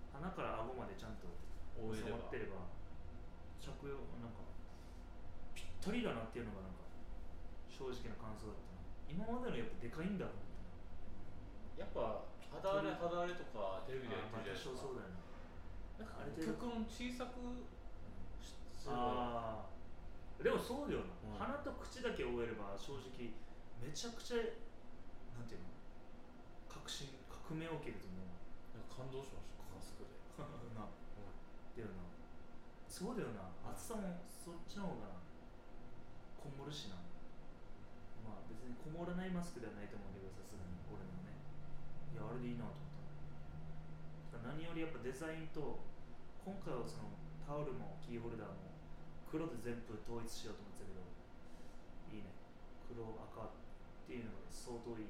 [0.09, 1.29] たの鼻から顎までちゃんと
[1.77, 2.65] 収覆えればまってれば
[3.61, 4.41] 着用なんか
[5.53, 6.89] ぴったりだなっていうのがなんか
[7.69, 8.81] 正直な感想だったな。
[9.05, 10.57] 今までのやっぱでかいんだと思っ
[11.77, 14.77] たやっぱ肌荒れ肌荒れとかテレビでやなってるじゃないですか。
[14.77, 17.39] そうだよななんかある程度極論小さく
[18.41, 21.39] しすればああでもそうだよな、うん。
[21.39, 23.31] 鼻と口だけ覆えれば正直
[23.81, 24.43] めちゃくちゃ
[25.35, 25.71] なんていうの？
[26.69, 28.27] 革新革命起きると思う。
[28.75, 29.63] なんか感動しました。
[29.71, 30.11] マスクで、
[30.75, 30.87] な。
[30.87, 32.03] だよな。
[32.89, 33.49] そうだよな。
[33.71, 35.17] 暑さもそっちの方が
[36.37, 36.99] こもるしな。
[38.27, 40.75] まあ別にこもらないマスクではないと思うけどさすがに。
[40.91, 41.32] 俺のね
[42.13, 44.53] いやあれでいいなと思った。
[44.53, 45.81] 何よりやっぱデザインと
[46.45, 47.09] 今回はその
[47.41, 48.71] タオルもキーホルダーも
[49.25, 51.01] 黒で全部統一しようと思ってたけど
[52.13, 52.29] いいね。
[52.85, 53.01] 黒
[53.33, 53.57] 赤っ
[54.05, 55.09] ていうのが相当い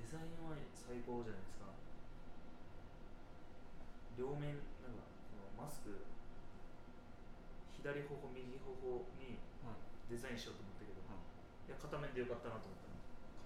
[0.00, 1.70] デザインは最高じゃないですか。
[4.18, 6.02] 両面なんかこのマスク
[7.78, 9.38] 左頬右頬に
[10.10, 11.70] デザインしようと思ったけど、い。
[11.70, 12.98] や片面でよかったなと思ったの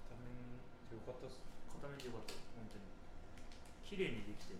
[0.09, 0.57] 片面
[0.89, 1.45] でよかったっす
[1.81, 2.87] 片面でよかった本当に。
[3.83, 4.55] 綺麗にできて。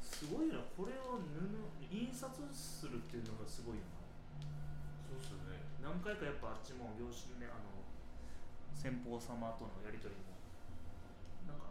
[0.00, 4.00] すごいなこれを布印刷するっていうのがすごいよな。
[5.10, 5.60] そうっすよね。
[5.82, 7.84] 何回かやっぱあっちも業種ねあの
[8.72, 10.32] 先方様とのやり取りも
[11.44, 11.68] なんか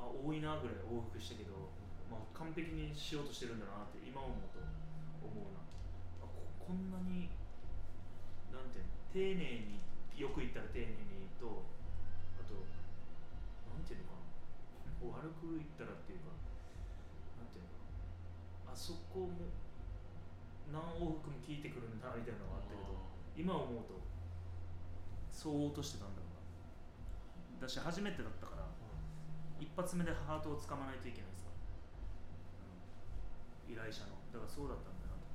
[0.00, 1.68] あ多いなぐらい往復したけど、
[2.08, 4.64] まあ、完璧にしようとしてるんだなって今思うと
[5.20, 5.60] 思うな。
[6.24, 7.28] あここんなに
[8.48, 9.82] なんていうの丁寧に
[10.16, 11.68] よく言ったら丁寧にと
[12.38, 12.64] あと
[13.70, 14.20] なんていうのか
[15.08, 16.36] な悪く言ったらっていうか
[17.40, 19.48] なんていうのあそこも
[20.68, 22.94] 何往復も聞いてくるんだみたいなのがあったけど
[23.34, 23.96] 今思うと
[25.32, 27.64] そう落としてたんだろうな。
[27.64, 28.68] だし初めてだったから
[29.60, 31.48] 一発目でハートをつかまないといけないさ、
[33.68, 33.72] うん。
[33.72, 34.16] 依頼者の。
[34.32, 35.28] だからそうだったんだなと。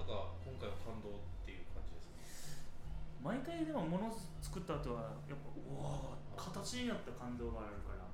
[0.00, 2.08] なんか今回は感動っていう感じです
[3.20, 4.08] 毎回でも物
[4.40, 8.07] 作った後はやっぱうわー形になった感動があるから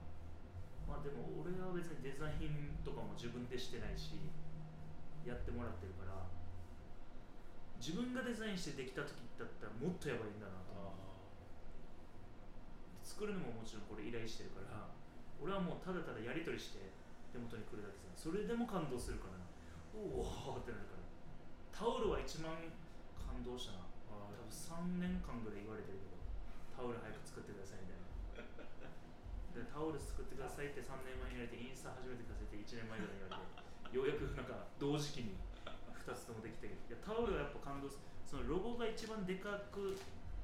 [0.95, 4.15] まあでも俺は別にデザインとかも自分でしてないし
[5.27, 6.15] やってもらってるから
[7.83, 10.95] 自分がデザインしてできた時だったらもっとやばいんだなと。
[13.03, 14.87] 作るのももちろんこれ依頼してるから
[15.43, 16.81] 俺はもうただただやり取りして
[17.35, 19.37] 手元に来るだけさそれでも感動するから
[19.93, 21.03] おおってなるから
[21.75, 22.71] タオルは一番
[23.19, 23.83] 感動したな。
[24.15, 26.15] あ多分3年間ぐらい言われてるけど
[26.71, 28.04] タオル早く作ってくださいみたいな
[29.55, 35.39] でタオル作ってくださいって3年前に言われてインスタ始めてくださいって1年前ぐらいに言われてようやくなんか同時期に
[35.95, 39.95] 2つともできたけどいやタオルはやっぱ感動すそのロゴが一番でかく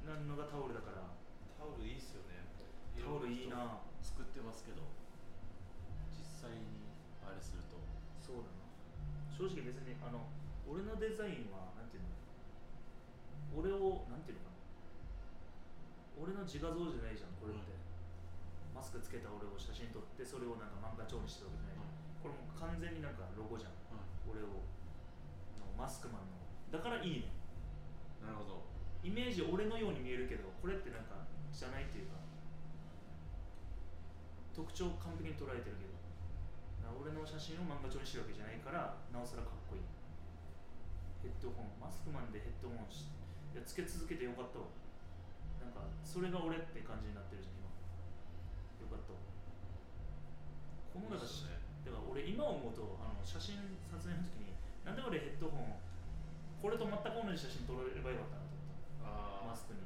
[0.07, 1.03] なるのがタオルだから。
[1.59, 2.41] タオルいいっすよね
[2.97, 3.83] タオルいいな。
[4.01, 4.81] 作ってますけど
[6.09, 6.89] 実際に
[7.21, 7.77] あれすると。
[8.17, 8.65] そうだな。
[9.29, 10.25] 正直別にあの
[10.65, 12.09] 俺のデザインはなんていうの？
[13.61, 14.55] 俺をなんていうのか
[16.17, 16.25] な？
[16.25, 17.77] 俺の自画像じゃないじゃんこれって、
[18.81, 21.93] マスクつけた俺を写真撮ってそれをなんか漫画調にしてるわけじゃない。
[21.93, 23.77] じゃん、これもう完全になんかロゴじゃん。
[24.25, 24.65] 俺を
[25.61, 26.41] のマスクマンの。
[26.73, 27.29] だからいいね。
[28.25, 28.65] なるほど。
[29.05, 32.17] イメージ俺のように見えるけどこれってなんかじゃないっていうか
[34.57, 35.93] 特徴を完璧に捉えてるけど
[36.81, 39.85] な俺の写真を漫画調にしてるわけじゃないからなおさらかっこいい。
[41.21, 41.69] ヘッドホン。
[41.77, 43.13] マスクマンでヘッドホンしい
[43.53, 44.65] やつけ続けてよかったわ。
[45.61, 47.60] なんかそれが俺って感じになってるじゃん
[48.91, 49.19] かったわ
[50.91, 54.51] この中しいいっすねだから俺今思うとあの写真撮影の時に
[54.83, 55.79] なんで俺ヘッドホン
[56.61, 59.81] これと全く同じ写真撮れればよかったなと思ったあマスクに。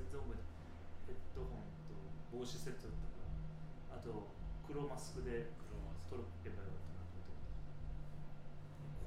[0.00, 1.12] 全然覚えてない。
[1.12, 1.92] ヘッドホンと
[2.32, 4.32] 帽子セットだったからあと
[4.64, 7.52] 黒マスクで黒マス撮ればよかったなと思って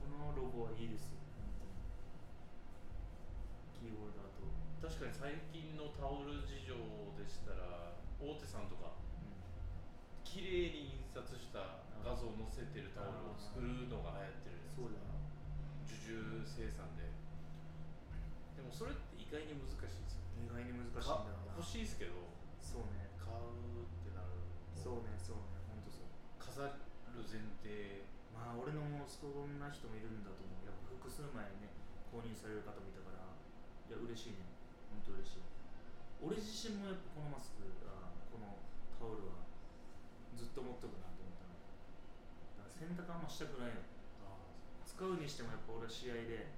[0.06, 1.18] このロゴはいいですよ。
[1.34, 1.82] 本当に。
[3.74, 4.46] キーホルダーと、
[4.86, 6.78] 確かに最近のタオル事情
[7.18, 8.97] でしたら大手さんとかうん
[10.38, 17.10] 綺麗に印刷した画像を載せてるタオルを作るのが流行ってるじゃないですか受注生産で。
[18.54, 21.58] でもそれって意外に難しいですよ意外に難しいんだろうな。
[21.58, 22.30] 欲しいですけど
[22.62, 23.10] そうね。
[23.18, 24.30] 買うってなる
[24.78, 24.78] と。
[24.78, 25.58] そうねそうね。
[25.74, 26.14] ほんとそう。
[26.38, 28.06] 飾る前提。
[28.30, 30.70] まあ俺のもそんな人もいるんだと思う。
[30.70, 31.74] やっぱ複数枚ね
[32.14, 33.26] 購入される方もいたから。
[33.26, 34.46] いや嬉しいね。
[34.94, 35.50] ほんと嬉しい。
[36.22, 38.62] 俺自身もやっぱこのマスクあこの
[39.02, 39.47] タオルは
[40.38, 41.58] ずっと持っとくなと思ったの。
[42.62, 43.82] だから洗濯あんましたくないよ
[44.86, 46.54] 使うにしてもやっぱ俺は試合で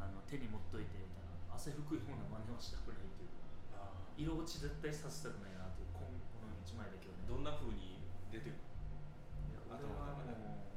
[0.00, 1.54] あの手に持っといてみたいな。
[1.54, 3.30] 汗拭くような真似はしたくないっていう
[3.70, 3.84] か。
[3.84, 7.30] あ色落ち絶対させたくないなっていうこの1枚だけはね。
[7.30, 8.58] どんな風に出てくる？
[9.54, 10.74] いや俺頭はもう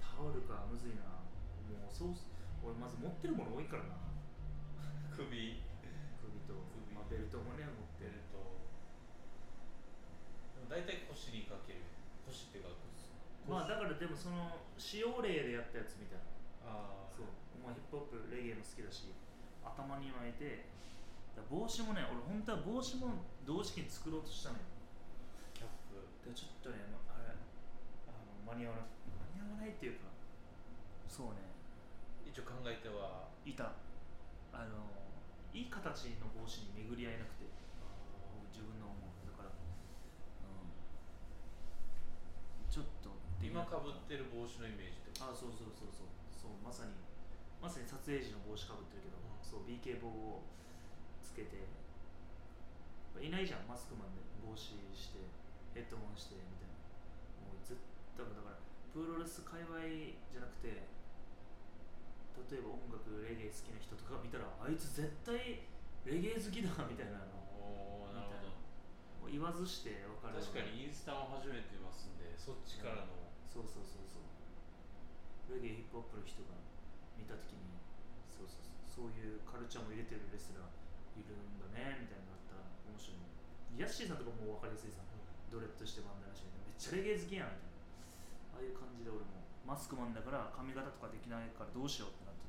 [0.00, 1.20] タオルかむずいな。
[1.68, 2.26] もうそうす
[2.64, 4.00] 俺まず持ってるもの多いからな。
[5.12, 5.28] 首。
[5.28, 6.96] 首と首。
[6.96, 7.89] まあ、ベルトもね持っ
[10.70, 11.82] 大体腰にかける
[12.24, 12.70] 腰っていうか
[13.50, 16.22] まあだからでもその使用例でやったやつみたい
[16.62, 16.70] な。
[16.70, 17.34] ああそう。
[17.58, 19.10] まあヒップホップレゲエも好きだし
[19.66, 20.70] 頭に巻いて。
[21.48, 24.64] 帽子もね俺本当は帽子も同時期に作ろうとしたのよ。
[25.56, 25.98] キャップ。
[26.22, 28.86] でちょっとね、まあれあの間に合わな
[29.40, 30.12] 間に合わないっていうか
[31.08, 31.50] そうね。
[32.28, 33.26] 一応考えては。
[33.42, 33.72] いた。
[34.52, 34.86] あの
[35.56, 37.48] いい形の帽子に巡り合えなくて。
[38.52, 40.68] 自分の思うだから、うん、
[42.70, 43.10] ちょっと
[43.42, 46.08] 今かぶってる帽子のイメージってあそうそうそうそう。
[46.30, 46.94] そうまさに
[47.58, 49.42] まさに撮影時の帽子かぶってるけど、うん。
[49.42, 50.46] そう BK 棒を
[51.20, 51.66] つけて
[53.20, 55.20] いないじゃんマスクマンで帽子して
[55.74, 56.78] ヘッドホンしてみたいな。
[57.50, 57.82] もうずっ
[58.14, 58.62] とだから
[58.94, 60.86] プロレス界隈じゃなくて
[62.50, 65.66] 例えば音楽レゲエ好きな人とか見たらあいつ絶対
[66.06, 67.39] レゲエ好きだみたいなの
[69.30, 70.42] 言わずして分かる。
[70.42, 74.26] 確かにインスタも始めてますんでそっちからの、そうそうそうそう。
[75.54, 76.58] レゲエヒップホップの人が
[77.14, 77.78] 見た時に
[78.26, 79.08] そうそうそう。
[79.08, 80.70] そういうカルチャーも入れてるレスラー
[81.14, 82.58] いるんだねみたいなのがあった。
[82.58, 83.22] ら面白い。
[83.22, 83.30] ね
[83.78, 85.06] ヤッシーさんとかもう分かりやすいさ
[85.50, 88.62] ドレッドしてバンダナしてめっちゃレゲエ好きやんみたいな。
[88.62, 92.46] ああいう感じで俺もマスクマンだから髪型とかできないからどうしようってなって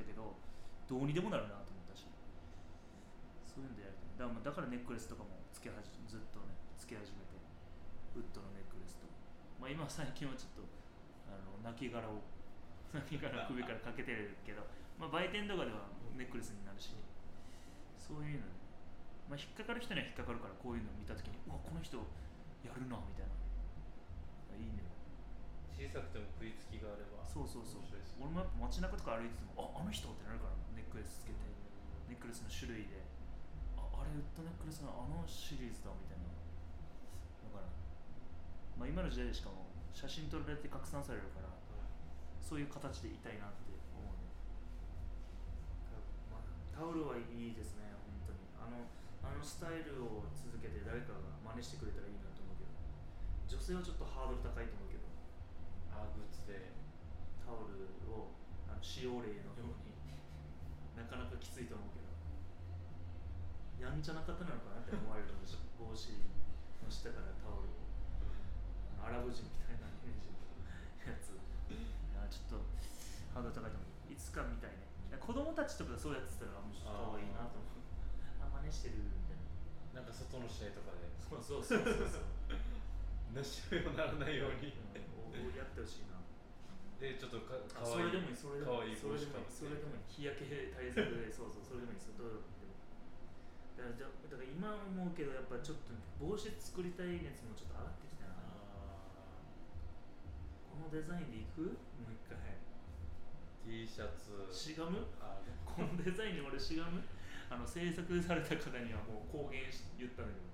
[0.00, 0.36] たけど
[0.88, 2.08] どうにでもなるなと思ったし。
[3.44, 4.44] そういうのでやりたい。
[4.44, 7.36] だからネックレスとかもつけはじずっとねつけ始めて
[8.16, 9.06] ウッドのネックレスと。
[9.60, 10.68] まあ今最近はちょっと
[11.28, 12.22] あの亡骸を
[12.94, 14.64] 亡骸首からかけてるけど
[14.96, 16.94] まあ売店とかではネックレスになるし
[17.98, 18.56] そういうのね
[19.28, 22.00] まあ引っかかる人には引っかかるからこういうの見た時にうわこの人
[22.64, 23.34] やるなみたいな。
[24.58, 24.82] いいね。
[25.70, 27.88] 小さくても食いつきがあればそうそうそう。
[28.18, 31.38] 俺もやっぱ街中とか歩いててもああの人ってなるからネックレスつけて
[32.10, 32.98] ネックレスの種類で
[33.98, 36.30] ああれウッドネックレスのあのシリーズだみたいな。
[36.30, 37.66] だから
[38.78, 41.50] まあ今の時代でしかも写真撮られて拡散されるから
[42.38, 44.30] そういう形でいたいなって思うね、
[46.30, 47.90] まあ、タオルはいいですね
[48.24, 48.46] 本当に。
[48.62, 48.86] あの
[49.26, 52.70] あのスタイルを続けて誰かが真似してくれたらいいなと思うけど。
[53.50, 55.04] 女性はちょっとハードル高いと思うけど。
[55.92, 56.78] あグッズで。
[57.48, 58.28] タオルを
[58.68, 59.96] あの使用例のように
[60.92, 62.07] なかなかきついと思うけど
[63.78, 66.10] やんちゃな方なのかなって思われるかもしれない帽子
[66.82, 67.78] の下からタオルを
[69.02, 70.42] アラブ人みたいなイメージの
[71.06, 71.32] やつ
[72.18, 72.66] あちょっと
[73.32, 77.78] ハードル高いと思ういつかみたいね子供たちとかそうやってたらもうちょっと可愛いなと思う
[78.42, 79.38] あ真似してるみたい
[79.94, 82.56] ななんか外の試合とかでそうそうそうそうそう
[83.32, 86.18] なしにもならないようにうんやってほしいな
[86.98, 92.18] でちょっとかかわいいそれでもいいそれでもいいいいいい日焼け対策でそうそうそれでもいいですよ
[93.78, 98.34] だからじゃだから今思うけどやっぱちょっと帽子作りたい熱もちょっと上がってきたな。
[98.34, 98.98] あ
[100.66, 101.78] このデザインでいく？
[102.02, 102.34] もう一回。
[103.70, 104.50] ー T シャツ。
[104.50, 107.06] しがむあこのデザインに俺しがむ。
[107.48, 110.44] あの制作された方にはもう公言し言ったんだけ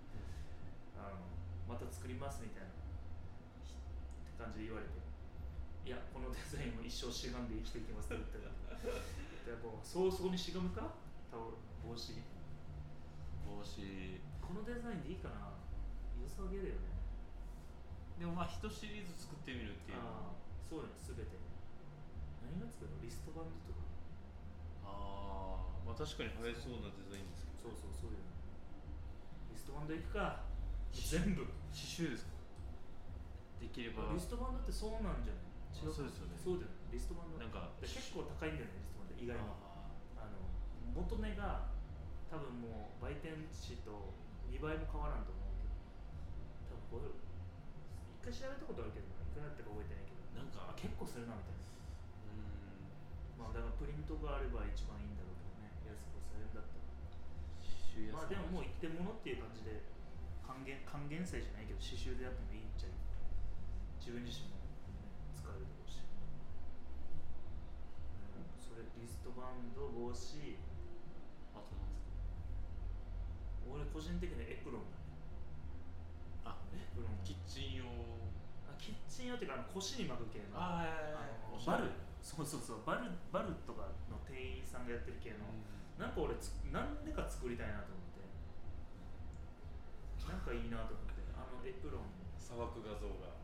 [0.95, 1.27] どあの
[1.67, 5.03] また作りますみたいなって感じで言われて
[5.83, 10.95] いやこのデザインを一生しがんで生きていきますって言ったらでもう早々にしがむか
[11.35, 12.15] タオル帽子
[13.47, 13.81] 帽子。
[14.41, 15.57] このデザインでいいかな。
[16.21, 16.93] 良さげだよね。
[18.19, 20.01] でもまあ一シリーズ作ってみるっていう。
[20.01, 21.37] のはああそうだね全て。
[22.45, 23.03] 何が作るの？
[23.03, 23.83] リストバンドとか。
[24.87, 28.33] あーまあ確かに映えそうなデザインですけどそうそうそうだよね
[29.53, 30.45] リストバンドいくか。
[30.95, 31.43] 全部。
[31.75, 32.37] 刺繍ですか？
[33.59, 34.13] できれば。
[34.15, 35.51] リストバンドってそうなんじゃない？
[35.75, 36.39] 違あそうですよね。
[36.39, 36.87] そうだよね。
[36.95, 37.43] リストバンド。
[37.43, 39.43] なんかで結構高いんだよねリストバンド意外に。
[39.43, 40.39] ああの
[40.95, 41.74] 元値が
[42.35, 44.11] 多分もう売店値と
[44.51, 45.71] 2倍も変わらんと思うけ
[46.67, 47.23] ど多分これい
[48.19, 50.27] 回調べたことあるけどいくらだったか覚えてないけど。
[50.35, 51.63] なんかあ結構するなみたいな
[52.35, 52.43] う
[53.39, 53.39] ん。
[53.39, 55.71] まあだからプリントがあれば一番いいんだろうけどね。
[55.87, 56.83] 安くされるんだったら。
[58.11, 59.87] まあでももう一点物っていう感じで
[60.43, 62.93] 還元還元祭じゃないけど刺繍でやってもいいんちゃう
[64.03, 64.67] 自分自身も、ね、
[65.31, 66.11] 使えるだろうし、う
[68.43, 70.59] ん、それリストバンド帽子
[71.55, 71.94] あとな
[73.71, 75.15] 俺個人的にエプロンだね。
[76.45, 77.19] かあエプロン。
[77.25, 77.89] キッチン用。
[78.69, 80.59] あキッチン用っていうかあの腰に巻く系の。
[80.59, 81.91] ああのバル
[82.25, 85.45] そうそうそうバルバルとかの店員さんがやってる系の、
[86.01, 88.25] なんか俺つなんでか作りたいなと思って。
[90.25, 91.21] なんかいいなと思って。
[91.37, 92.09] あのエプロン。
[92.41, 93.37] 砂漠画像が。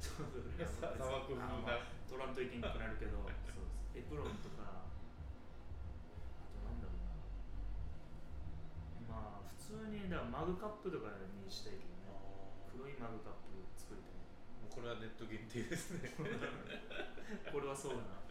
[0.00, 1.44] 砂漠風な。
[1.44, 3.20] あまあ取らんといけなくなるけど。
[3.44, 3.68] そうそう。
[3.94, 4.88] エプロンとかあ
[6.48, 7.04] となんだろう
[9.01, 12.16] なまあ普通にだからマグカップとかにしたいけどね。
[12.72, 14.16] 黒いマグカップ作りたい。
[14.64, 16.16] もうこれはネット限定ですね。
[16.16, 18.24] これはそうだな。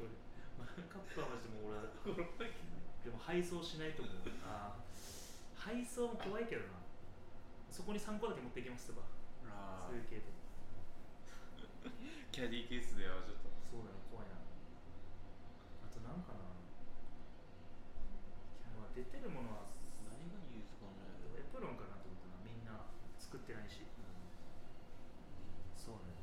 [0.00, 0.16] これ
[0.56, 1.92] マグカップはマジでもう俺は
[3.04, 4.16] でも配送しないと思う。
[4.48, 4.88] あー。
[5.68, 6.80] 配送も怖いけどな。
[7.68, 9.04] そこに3個だけ持っていきますとか。
[9.44, 10.32] あそういう系で。
[12.32, 13.52] キャディケースではちょっと。
[13.68, 14.40] そうだね怖いな。
[15.84, 16.48] あとなんかな。
[18.78, 19.68] まあ出てるものは
[20.06, 22.86] 何がいいですかねエプロンかなと思ったなみんな
[23.18, 23.82] 作ってないし
[25.74, 26.14] そうね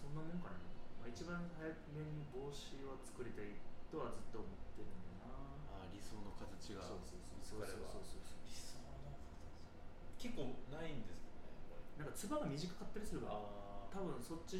[0.00, 0.60] そんなもんかな、
[1.00, 1.62] まあ、一番早
[1.94, 3.54] めに帽子を作りたい
[3.86, 5.86] とはずっと思ってるんだよな。
[5.86, 6.82] あ理想の形が。
[6.82, 8.02] そうそうそう見つかればそう。
[8.02, 14.58] そうそう理想の形結構ないんですよねなんかつばが短かったりするからあ多分そっち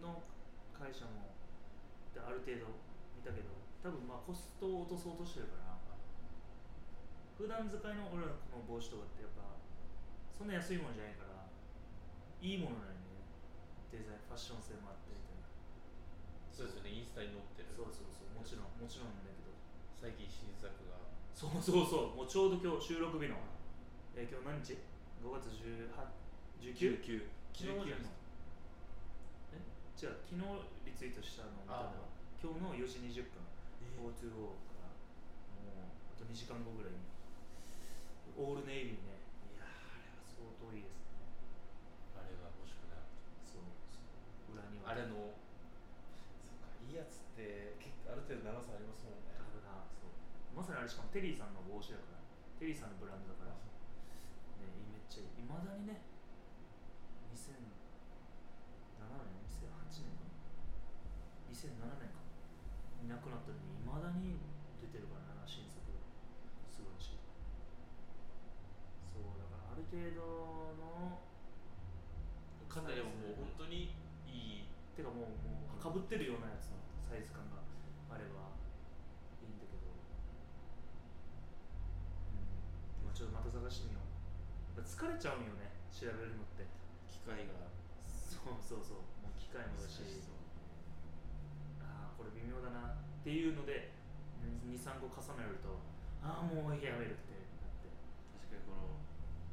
[0.00, 0.22] の
[0.72, 1.30] 会社も
[2.14, 2.74] である程度
[3.14, 3.52] 見たけど
[3.82, 5.78] 多分まあコストを落とそうとしてるから
[7.38, 9.44] 普段使いの俺らのこの帽子とかってやっぱ
[10.32, 11.46] そんな安いものじゃないから
[12.40, 13.24] いいものなんよね。
[13.92, 15.12] デザインファッション性もあって
[16.56, 17.68] そうですよねインスタに載ってる。
[17.76, 18.32] そうそうそう。
[18.32, 19.52] もちろんもちろんなんだけど。
[20.00, 20.96] 最近新作が。
[21.36, 22.16] そうそうそう。
[22.16, 23.36] もうちょうど今日収録日の、
[24.16, 24.80] えー今日何日
[25.20, 25.92] ?5 月18
[26.64, 27.28] 19?
[27.52, 28.16] 昨日じゃないですか。
[29.52, 29.60] え？
[30.00, 30.40] 違う昨日
[30.88, 32.08] リツイートしたのを見たのは
[32.40, 33.44] 今日の4時20分。
[34.00, 34.88] O2O から。
[35.60, 37.04] もうあと2時間後ぐらいに。
[38.40, 39.20] オールネイビーね。
[39.52, 41.20] いやーあれは相当いいですね。
[42.16, 43.04] あれが欲しくなる。
[43.44, 44.00] そうそ
[44.52, 44.56] う。
[44.56, 44.92] 裏には。
[44.92, 45.36] あれの
[47.36, 49.36] って結構ある程度長さありますもんね。
[49.36, 49.84] あるな。
[49.92, 50.16] そう。
[50.56, 52.24] まさにあれしかもテリーさんの帽子だから。
[52.56, 53.60] テリーさんのブランドだから。
[54.64, 55.44] ねめっちゃいい。
[55.44, 56.00] いまだにね
[57.36, 60.24] 2007年2008年か
[61.52, 62.24] 2007年か。
[63.04, 64.40] いなくなったのにいまだに
[64.80, 65.84] 出てるからな新作。
[65.84, 66.00] が
[66.72, 67.20] 素晴らしい。
[69.12, 71.20] そうだからある程度の
[72.72, 73.92] かなりもう本当に
[74.24, 74.72] いい。
[74.96, 77.62] てかもうもうかぶってるようなやつのサイズ感が
[78.10, 78.50] あれば
[79.38, 80.02] いいんだけどう
[82.34, 82.42] ん
[83.06, 86.64] まあちょっとまた探してみよう疲れちゃうんよね調べるのって。
[87.12, 87.68] 機械が。
[88.08, 89.04] そうそうそう。
[89.20, 90.00] もう機械もだし。
[91.84, 92.96] ああこれ微妙だな。
[92.96, 93.92] っていうので
[94.64, 95.76] 23個重ねると
[96.24, 97.92] ああもうやめるってなって。
[98.40, 98.96] 確かにこの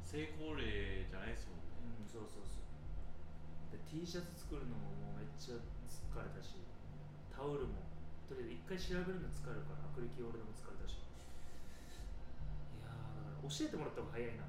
[0.00, 1.92] 成功例じゃないですもんね。
[2.00, 3.76] うんそうそうそう。
[3.76, 6.56] で T シャツ作るのももうめっちゃ疲れたし
[7.28, 7.84] タオルも。
[8.24, 10.96] とりあえず一回調べるの疲れるからアクリルキーホルダーも疲れたし。
[10.96, 14.48] いやーだから教えてもらった方が早いな、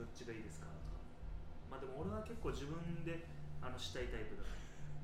[0.00, 0.72] どどっちがいいですか？
[0.72, 0.96] とか
[1.68, 3.28] まあでも俺は結構自分で
[3.60, 4.48] あのしたいタイプだ。
[4.48, 4.56] から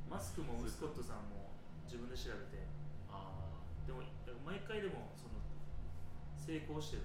[0.08, 1.52] マスクもスコットさんも
[1.84, 2.64] 自分で調べて。
[3.12, 4.00] あでも
[4.40, 5.36] 毎回でもその
[6.40, 7.04] 成功して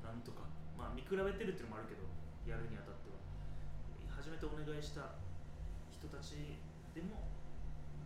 [0.00, 0.08] な。
[0.08, 0.48] なんとか。
[0.72, 2.08] まあ見比べてるっていうのもあるけど
[2.48, 3.20] やるにあたっては。
[4.08, 5.20] 初めてお願いした
[5.92, 6.56] 人たち
[6.96, 7.28] でも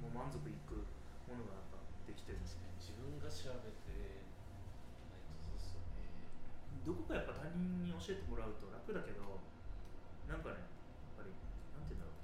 [0.03, 0.83] もう満足いく
[1.31, 1.79] ものがやっぱ
[2.11, 2.43] できてる。
[2.43, 4.27] んですね自分が調べて
[5.07, 6.11] ないとそうっすよね
[6.83, 9.39] どこかやっぱ他人に教えてもらうと楽だけど
[10.27, 10.73] なんかねや
[11.15, 11.31] っぱり
[11.75, 12.17] なんて言うんだろう。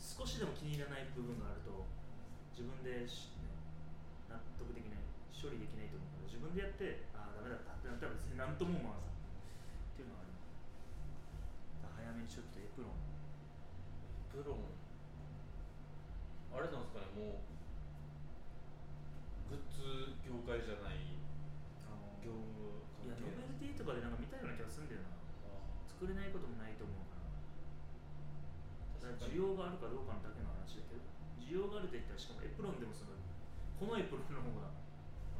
[0.00, 1.84] 少しでも気に入らない部分があると
[2.56, 3.08] 自分で、ね、
[4.28, 5.00] 納得できない
[5.32, 7.72] 処理できないと思うから自分でやってああダメだった。
[7.76, 9.16] ってなったら別に何とも思わずっ
[9.96, 10.36] ていうのはある。
[12.04, 12.94] 早めにちょっとエプロン。
[14.36, 14.60] エプロン。
[16.50, 17.46] あれなんですかねもう
[19.54, 21.14] グッズ業界じゃない
[21.86, 25.14] あの業務いや関係ノベルティとかでなんか見たような気がするんだよな
[25.46, 27.22] あ作れないこともないと思うか
[29.06, 31.06] らだから需要があるかどうかのだけの話だけど
[31.38, 33.14] 需要があると言ったらしかもエプロンでもその
[33.78, 34.70] このエプロンの方が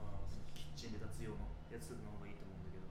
[0.00, 2.86] あそうキッチンで立つ用のやつの方がいいと思うんだけど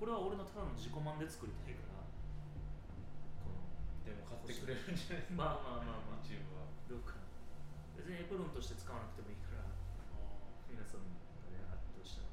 [0.00, 2.08] これは俺のただの自己満で作りたいから
[4.08, 5.44] でも買ってくれるんじゃないですか？
[5.44, 6.24] まあまあまあまあ。
[6.24, 6.64] YouTube は。
[6.88, 7.20] どうか。
[7.20, 9.68] な別にエプロンとして使わなくてもいいから
[10.72, 12.32] 皆さんがねあったとしたら。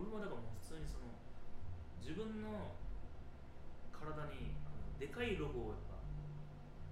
[0.00, 1.12] 俺もだからもう普通にその
[2.00, 2.72] 自分の
[3.92, 6.00] 体にあのでかいロゴをやっぱ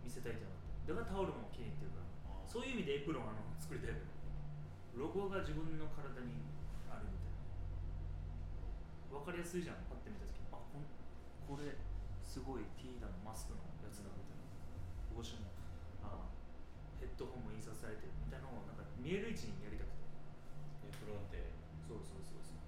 [0.04, 0.92] 見せたいじゃなくて。
[0.92, 3.96] だからタオルも気に入ってるからそういう意味でエプロンあの作りたい
[4.92, 6.44] ロゴが自分の体に
[9.22, 9.82] 分かりやすいじゃん。
[9.88, 10.84] パッて見た時あこん
[11.48, 11.74] これ
[12.20, 14.44] すごいティーダのマスクのやつだみたいな。
[15.16, 15.48] 帽子も
[16.04, 16.28] あ
[17.00, 20.06] ヘッドホンも印刷されてるみたいなのをなんか見える位置にやりたくて。
[20.86, 21.50] エプロンって
[21.88, 22.62] そうそうそうそう。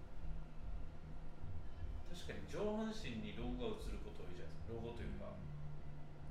[2.10, 4.74] 確かに上半身にロゴが映ること多いじゃないですか。
[4.74, 5.38] ロゴというか、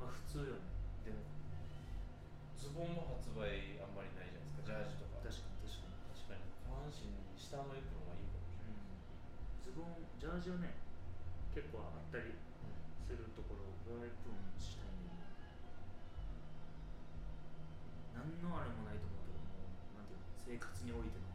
[0.01, 0.67] まあ普通よね。
[1.07, 1.23] でも。
[2.59, 4.67] ズボンも発売あんまりないじゃないですか。
[4.67, 5.23] ジャージとか。
[5.23, 5.95] 確かに確かに。
[6.11, 6.43] 確かに。
[6.67, 7.96] 下半身に下のエプロ
[9.77, 10.73] ズボンジャージはね
[11.53, 12.33] 結構あったり
[13.05, 15.37] するところをエプロンしたいんだよね
[18.17, 21.29] 何のあれもないと思うけどもなんていうの生活においての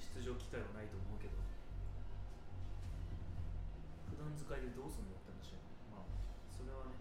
[0.00, 1.36] 出場機会はないと思うけど。
[4.08, 5.20] 普段使いでどうすんの？
[5.20, 5.60] って話よ
[5.92, 6.08] まあ
[6.48, 6.96] それはね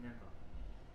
[0.00, 0.32] なんか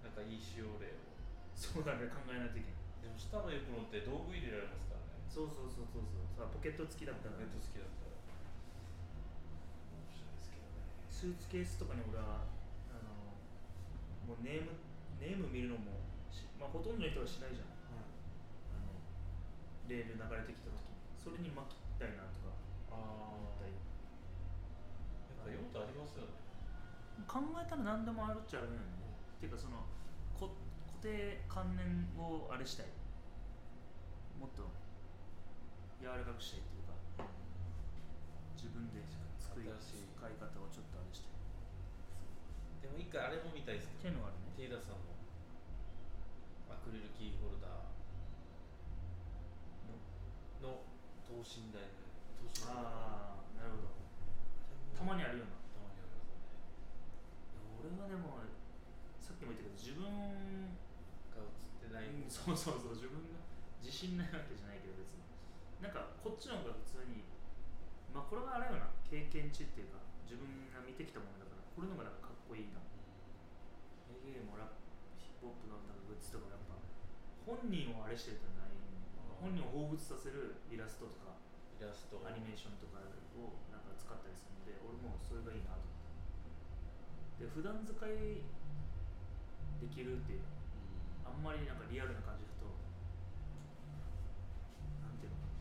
[0.01, 1.05] なんかいい使用例を。
[1.53, 5.21] そうだね考えないといけないでも下のエプロンって道具入れられますからね。
[5.30, 8.16] そうそうそうそうそうさポケット付きだったらネット好きだったら
[9.92, 10.88] 面白いですけどね。
[11.12, 12.48] スーツケースとかに俺は
[12.96, 13.36] あの
[14.24, 14.72] もうネーム
[15.20, 16.00] ネーム見るのも
[16.32, 17.76] し、まあ、ほとんどの人はしないじゃん。
[17.76, 19.04] あの
[19.92, 20.96] レール流れてきた時に。
[21.20, 22.56] それに巻きたいなとか。
[22.96, 23.76] あ思ったり。
[23.76, 26.40] やっぱ用途ありますよね。
[27.28, 28.88] 考えたら何でもあるっちゃあるよね。
[28.88, 29.84] っていうかその
[30.40, 30.56] こ
[30.88, 32.96] 固定観念をあれしたい。
[34.40, 34.64] もっと
[36.00, 36.95] 柔らかくしたいっていうか
[38.56, 39.04] 自分で
[39.39, 41.30] 作り新しい使い方をちょっとあれして。
[42.82, 44.56] でも一回あれも見たいですけどっていうのがあるね。
[44.56, 45.12] テイラさんの
[46.72, 47.72] アクリルキーホルダー
[50.64, 50.88] の
[51.28, 51.91] 等身大の
[52.39, 52.80] 等身大の。
[52.80, 54.00] ああなるほど。
[54.95, 56.52] たまにあるようなたまにありますよね
[57.80, 58.43] 俺はでも
[59.20, 60.04] さっきも言ったけど自分
[61.32, 63.39] が映ってない、うんそうそうそう自分が
[63.80, 65.18] 自信ないわけじゃないけど別に
[65.80, 67.23] なんかこっちの方が普通に
[68.11, 72.84] まあこれはあれよな経験値っていうか自分が見てきたものだからこれの方がなんかかっこいいな。
[74.09, 74.84] レゲエもラップ
[75.21, 76.75] ヒップホップのなんかグッズとかやっぱ
[77.45, 78.73] 本人をあれしてるとない
[79.39, 81.39] 本人を彷彿させるイラストとか
[81.80, 82.99] イラストアニメーションとか
[83.39, 85.95] をなんか使ったりするので俺もそれがいいなと思
[87.39, 88.43] ってで普段使い
[89.80, 90.43] できるっていう
[91.23, 92.67] あんまりなんかリアルな感じだと
[95.07, 95.55] なんていうのかな、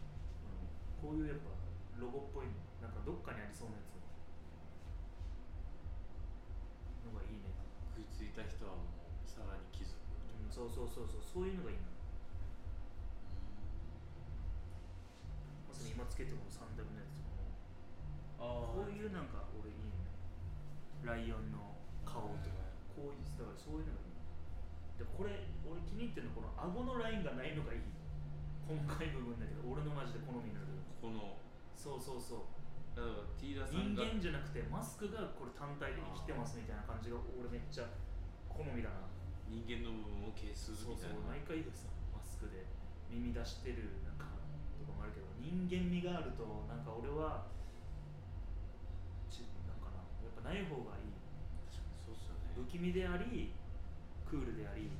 [0.58, 1.55] うん、こういうやっぱ
[1.99, 3.99] ロゴっぽいのなんかどっかにありそうなやつ
[7.09, 7.49] のがいいね、
[7.96, 10.44] 食いついた人はもうさらに気づく、う。
[10.44, 11.88] ん、そうそうそうそうそういうのがいいな。
[15.68, 17.32] まさに今つけてもサンダルのやつも
[18.38, 20.05] あこういうなんか俺いいね
[21.03, 21.74] ライオンの
[22.05, 22.59] 顔とか
[22.94, 24.18] こういうだからそういうのがいい。
[24.99, 27.80] でこれ俺気に入ってるのこの顎のラインがないのがいい。
[28.68, 30.68] 細かい部分だけど俺のマジで好みになる
[30.99, 31.38] ここの
[31.78, 32.99] そうそうそう。
[32.99, 37.86] 例えばティーラさ人んが間じゃなくてマスクがこれ単体で生きてますみたいな感じが俺めっちゃ
[38.51, 39.07] 好みだな。
[39.49, 41.72] 人間の部分を消すそうそみたいうな毎回で
[42.12, 42.68] マスクで
[43.09, 44.28] 耳出してるなんか
[44.76, 47.49] とかもあるけど人間味があるとなんか俺は
[49.32, 51.16] ちなんかなやっぱない方がいい。
[51.72, 52.53] そうっすよね。
[52.59, 53.57] 不気味であり
[54.28, 54.92] クールであり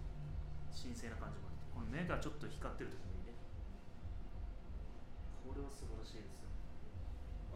[0.73, 1.67] 神聖な感じもあって。
[1.75, 3.18] この目がちょっと光ってる時も
[5.49, 6.53] これは素晴らしいですよ。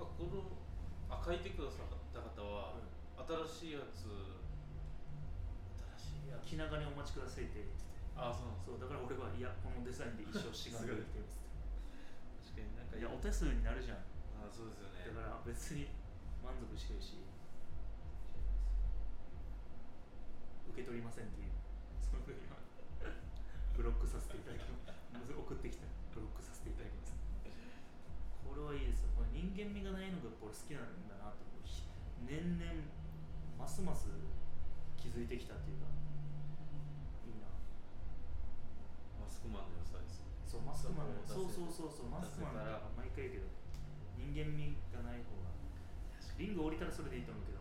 [0.00, 0.48] あこの
[1.12, 2.80] あ書いてくださった方は、
[3.52, 4.08] 新しいやつ
[6.00, 6.48] 新しいやつ。
[6.48, 7.60] 気長にお待ちくださいって。
[7.60, 11.40] 言っててあそうそうだから俺はいやこのデザインで一生しがんでいきます
[12.44, 14.04] 確かになんかいやお手数になるじゃん。
[14.40, 15.12] あそうですよね。
[15.12, 15.88] だから別に
[16.40, 17.20] 満足してるし。
[20.72, 21.52] 受け取りませんっていう。
[22.00, 22.56] その時は。
[23.76, 24.81] ブロックさせていただきます
[29.62, 31.86] 間味がないのが俺好きなんだなと思うひ
[32.26, 32.66] 年々
[33.54, 34.10] ますます
[34.98, 35.86] 気づいてきたっていうか。
[37.26, 37.46] いいな。
[39.18, 40.22] マスクマンの良さです。
[40.22, 43.50] ねそうマスクマンのそそううそうそうそうマスクマン出せたら毎回言うけど
[44.18, 45.50] 人間味がない方が。
[46.38, 47.58] リング降りたらそれでいいと思うけど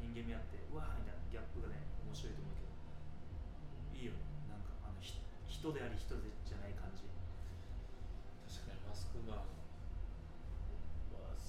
[0.00, 2.72] 人間味あってうわーみたいなギャップがね面白いと思うけど。
[4.00, 4.16] いいよ。
[4.16, 7.04] ねなんかあのひ人であり人でじゃない感じ。
[8.48, 9.44] 確かにマスクマン。
[9.44, 9.49] は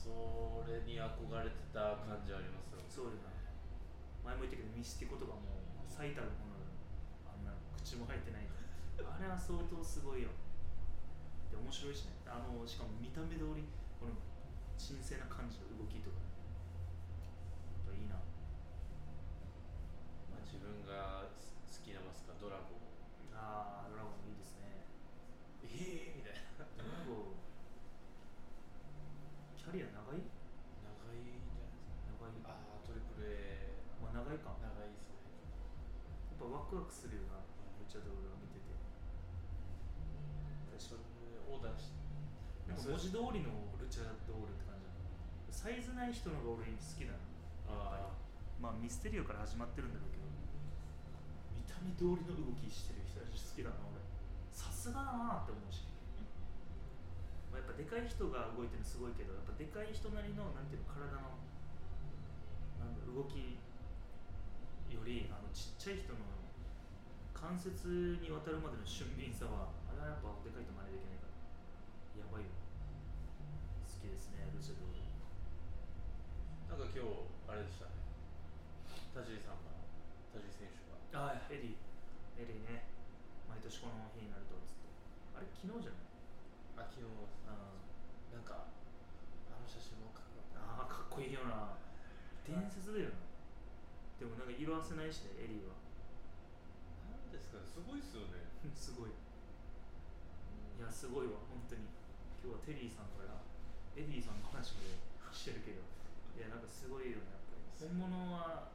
[0.02, 3.30] それに憧れてた感じありますよ、そうよな。
[4.26, 6.66] 前も言ったけどミスティコとかも最たるものだ
[7.30, 8.50] あんな口も入ってない
[9.02, 10.30] あれは相当すごいよ。
[11.54, 12.18] で面白いしね。
[12.26, 13.66] あのしかも見た目通り
[14.02, 14.18] この
[14.82, 16.34] 神聖な感じの動きとかや
[17.86, 18.18] っぱいいな。
[20.34, 22.82] まあ、自分がす好きなマスカドラゴン。
[23.42, 24.86] あードラゴンいいですね
[25.66, 27.42] ええみたいなドラゴン
[29.58, 35.18] キャリア長い長いんじゃないですか長いああトリプル A まあ長いかや長いですね
[36.38, 38.72] っぱワクワクするよなルチャドールを見てて。
[40.80, 41.04] それ
[41.52, 41.92] オーダーし
[42.64, 45.04] なんか文字通りのルチャドールって感じだな
[45.52, 47.20] サイズない人のが俺好きだな
[47.68, 48.16] あ
[48.56, 50.24] まあミステリオから始まってるんだろうけど。
[51.52, 54.00] 見た目通りの動きしてる人たち好きだな俺。
[54.56, 55.92] さすがだなって思うし、
[57.52, 61.36] まあ、やっぱでかい人が動いてるのすごいけどやっぱでかい人なりのなんていうの体の
[62.80, 63.60] なんだ動き
[64.88, 66.41] よりあのちっちゃい人の
[67.42, 72.22] 関節に渡るまでの俊敏さはあれはやっぱでかいと真似できないから。
[72.22, 72.54] やばいよ。
[73.82, 75.02] 好きですねルチャドール
[76.70, 77.98] あなんか今日あれでしたね。
[79.18, 79.74] 田尻さんが
[80.32, 81.26] 田尻選手が。
[81.34, 82.46] ああエリー。
[82.46, 82.86] エリーね。
[83.50, 85.42] 毎年この日になるとつって。
[85.42, 86.86] あれ昨日じゃない？
[86.86, 87.10] あ昨日。
[87.50, 87.74] あ
[88.38, 88.70] なんか
[89.50, 91.74] あの写真もかっこよかったあーかっこいいよな。
[92.46, 93.26] 伝説だよな。
[94.22, 95.81] でもなんか色あせないしねエリーは
[97.52, 98.48] かねすごいっすよね。
[98.74, 99.12] すごい。
[99.12, 101.86] いやすごいわ本当に。
[102.42, 103.38] 今日はテリーさんから
[103.94, 104.98] エディさんの話で
[105.32, 105.84] してるけど。
[106.38, 107.92] いやなんかすごいよねやっぱり。
[107.92, 108.72] 本物は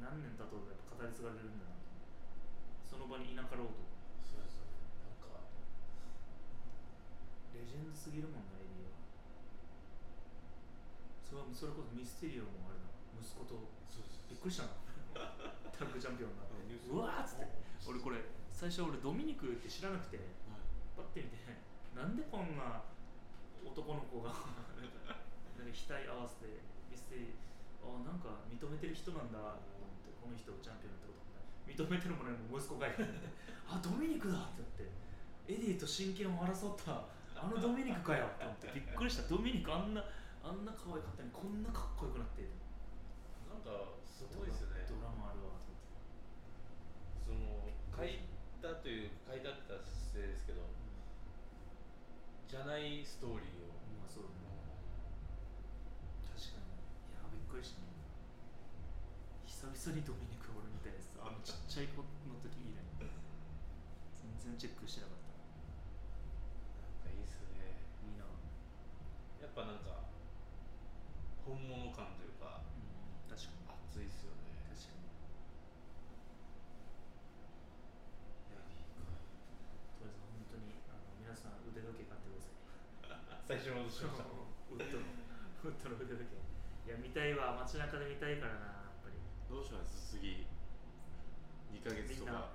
[0.00, 1.82] 何年経とうとやっぱ語り継がれるんだなと。
[2.88, 3.82] その場にいなかろうと。
[4.24, 4.80] そうですよね。
[5.04, 5.44] なんか
[7.52, 8.96] レジェンドすぎるもんなエディは。
[11.26, 12.88] それはそれこそミステリオもあれだ
[13.20, 14.80] 息子とそうですびっくりしたな。
[15.76, 20.62] タッグチャンピオンがうんニュースうわーっつって俺これ最初俺ドミニクって知らなくてはい。
[20.94, 21.42] パッて見て
[21.94, 22.86] なんでこんな
[23.66, 25.18] 男の子がなんか
[25.58, 25.68] 額
[26.06, 27.34] 合わせてミステリー
[27.82, 31.26] あなんか認めてる人なんだと思ってこの人チャンピオンってこと
[31.66, 33.06] 認めてるものにも息子がいる
[33.66, 34.86] あドミニクだってなって
[35.50, 39.26] エディと真剣を争ったあのドミニクかよって思ってびっくりした。
[39.28, 40.04] ドミニクあんな
[40.44, 42.46] あんな可愛かったのにこんなかっこよくなって。
[43.48, 45.90] なんかすごいですよねドラマあるわと思って
[47.26, 47.68] その
[48.00, 48.24] 書い
[48.64, 50.64] たという書いだった姿勢ですけど
[52.48, 53.76] じゃないストーリーを。
[54.00, 54.48] まあそうだね。
[56.32, 56.80] 確かに。
[57.12, 57.92] いやびっくりしたね。
[59.46, 61.14] 久々にドミニク俺みたいです。
[61.22, 62.80] あのちっちゃい子の時以来。
[64.40, 65.36] 全然チェックしてなかった
[66.80, 67.76] なんかいいっすね
[68.08, 68.24] いいな、
[69.40, 70.08] やっぱなんか
[71.44, 75.08] 本物感というかうん、確かに熱いっすよね確かに
[78.48, 79.04] いやいいか
[80.00, 82.56] とりあえず本当にあの皆さん腕時計買ってくださ
[83.90, 85.04] しましたウッドの
[85.66, 86.38] ウッドの腕時計
[86.86, 89.18] いや見たいわ街中で見たいからなやっぱり
[89.50, 90.46] どうします次
[91.74, 92.50] 2ヶ月とか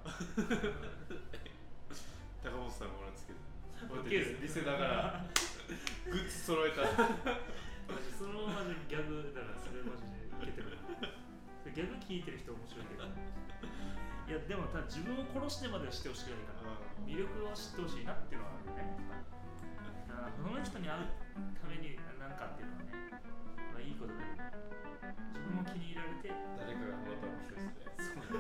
[2.44, 2.94] 高本さん。
[2.94, 3.12] もなん。
[3.14, 3.40] ですけど
[4.02, 5.26] ウケるリセだから
[6.10, 6.86] グッズ揃えた
[8.18, 10.78] そのマジギャグだからそれマジでいけてる
[11.76, 16.74] ギャグ聞いてる人面白いけどいやでもただ自分を殺してまでは知ってほしくないから
[17.06, 18.90] 魅力を知ってほしいなっていうのはあるよね
[20.10, 21.06] だからその人に会う
[21.36, 22.96] ためになんかっていうのはね、
[23.74, 24.32] まあ、いいことだよ
[25.34, 28.24] 自分も気に入られて誰かがハマったら面白いですねそう。
[28.26, 28.40] だ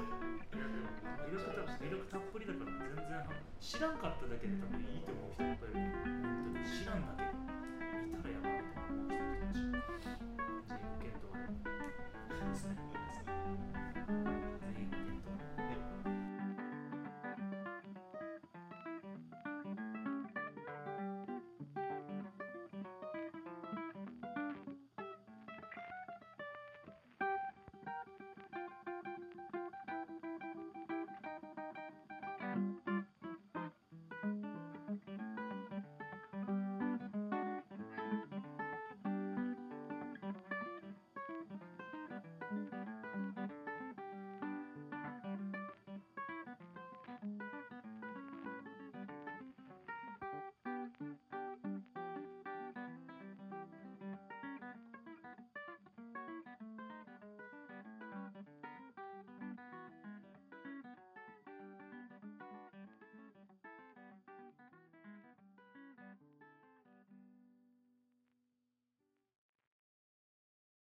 [1.25, 3.27] 魅力た魅力たっぷりだから全然
[3.59, 5.33] 知らんかっただけで多分いいと思う。
[5.35, 7.27] 人いっぱいいる本当に知らんだけ
[8.05, 9.19] 見たらやばいと思う。
[9.51, 13.04] 人たち自由検討ですね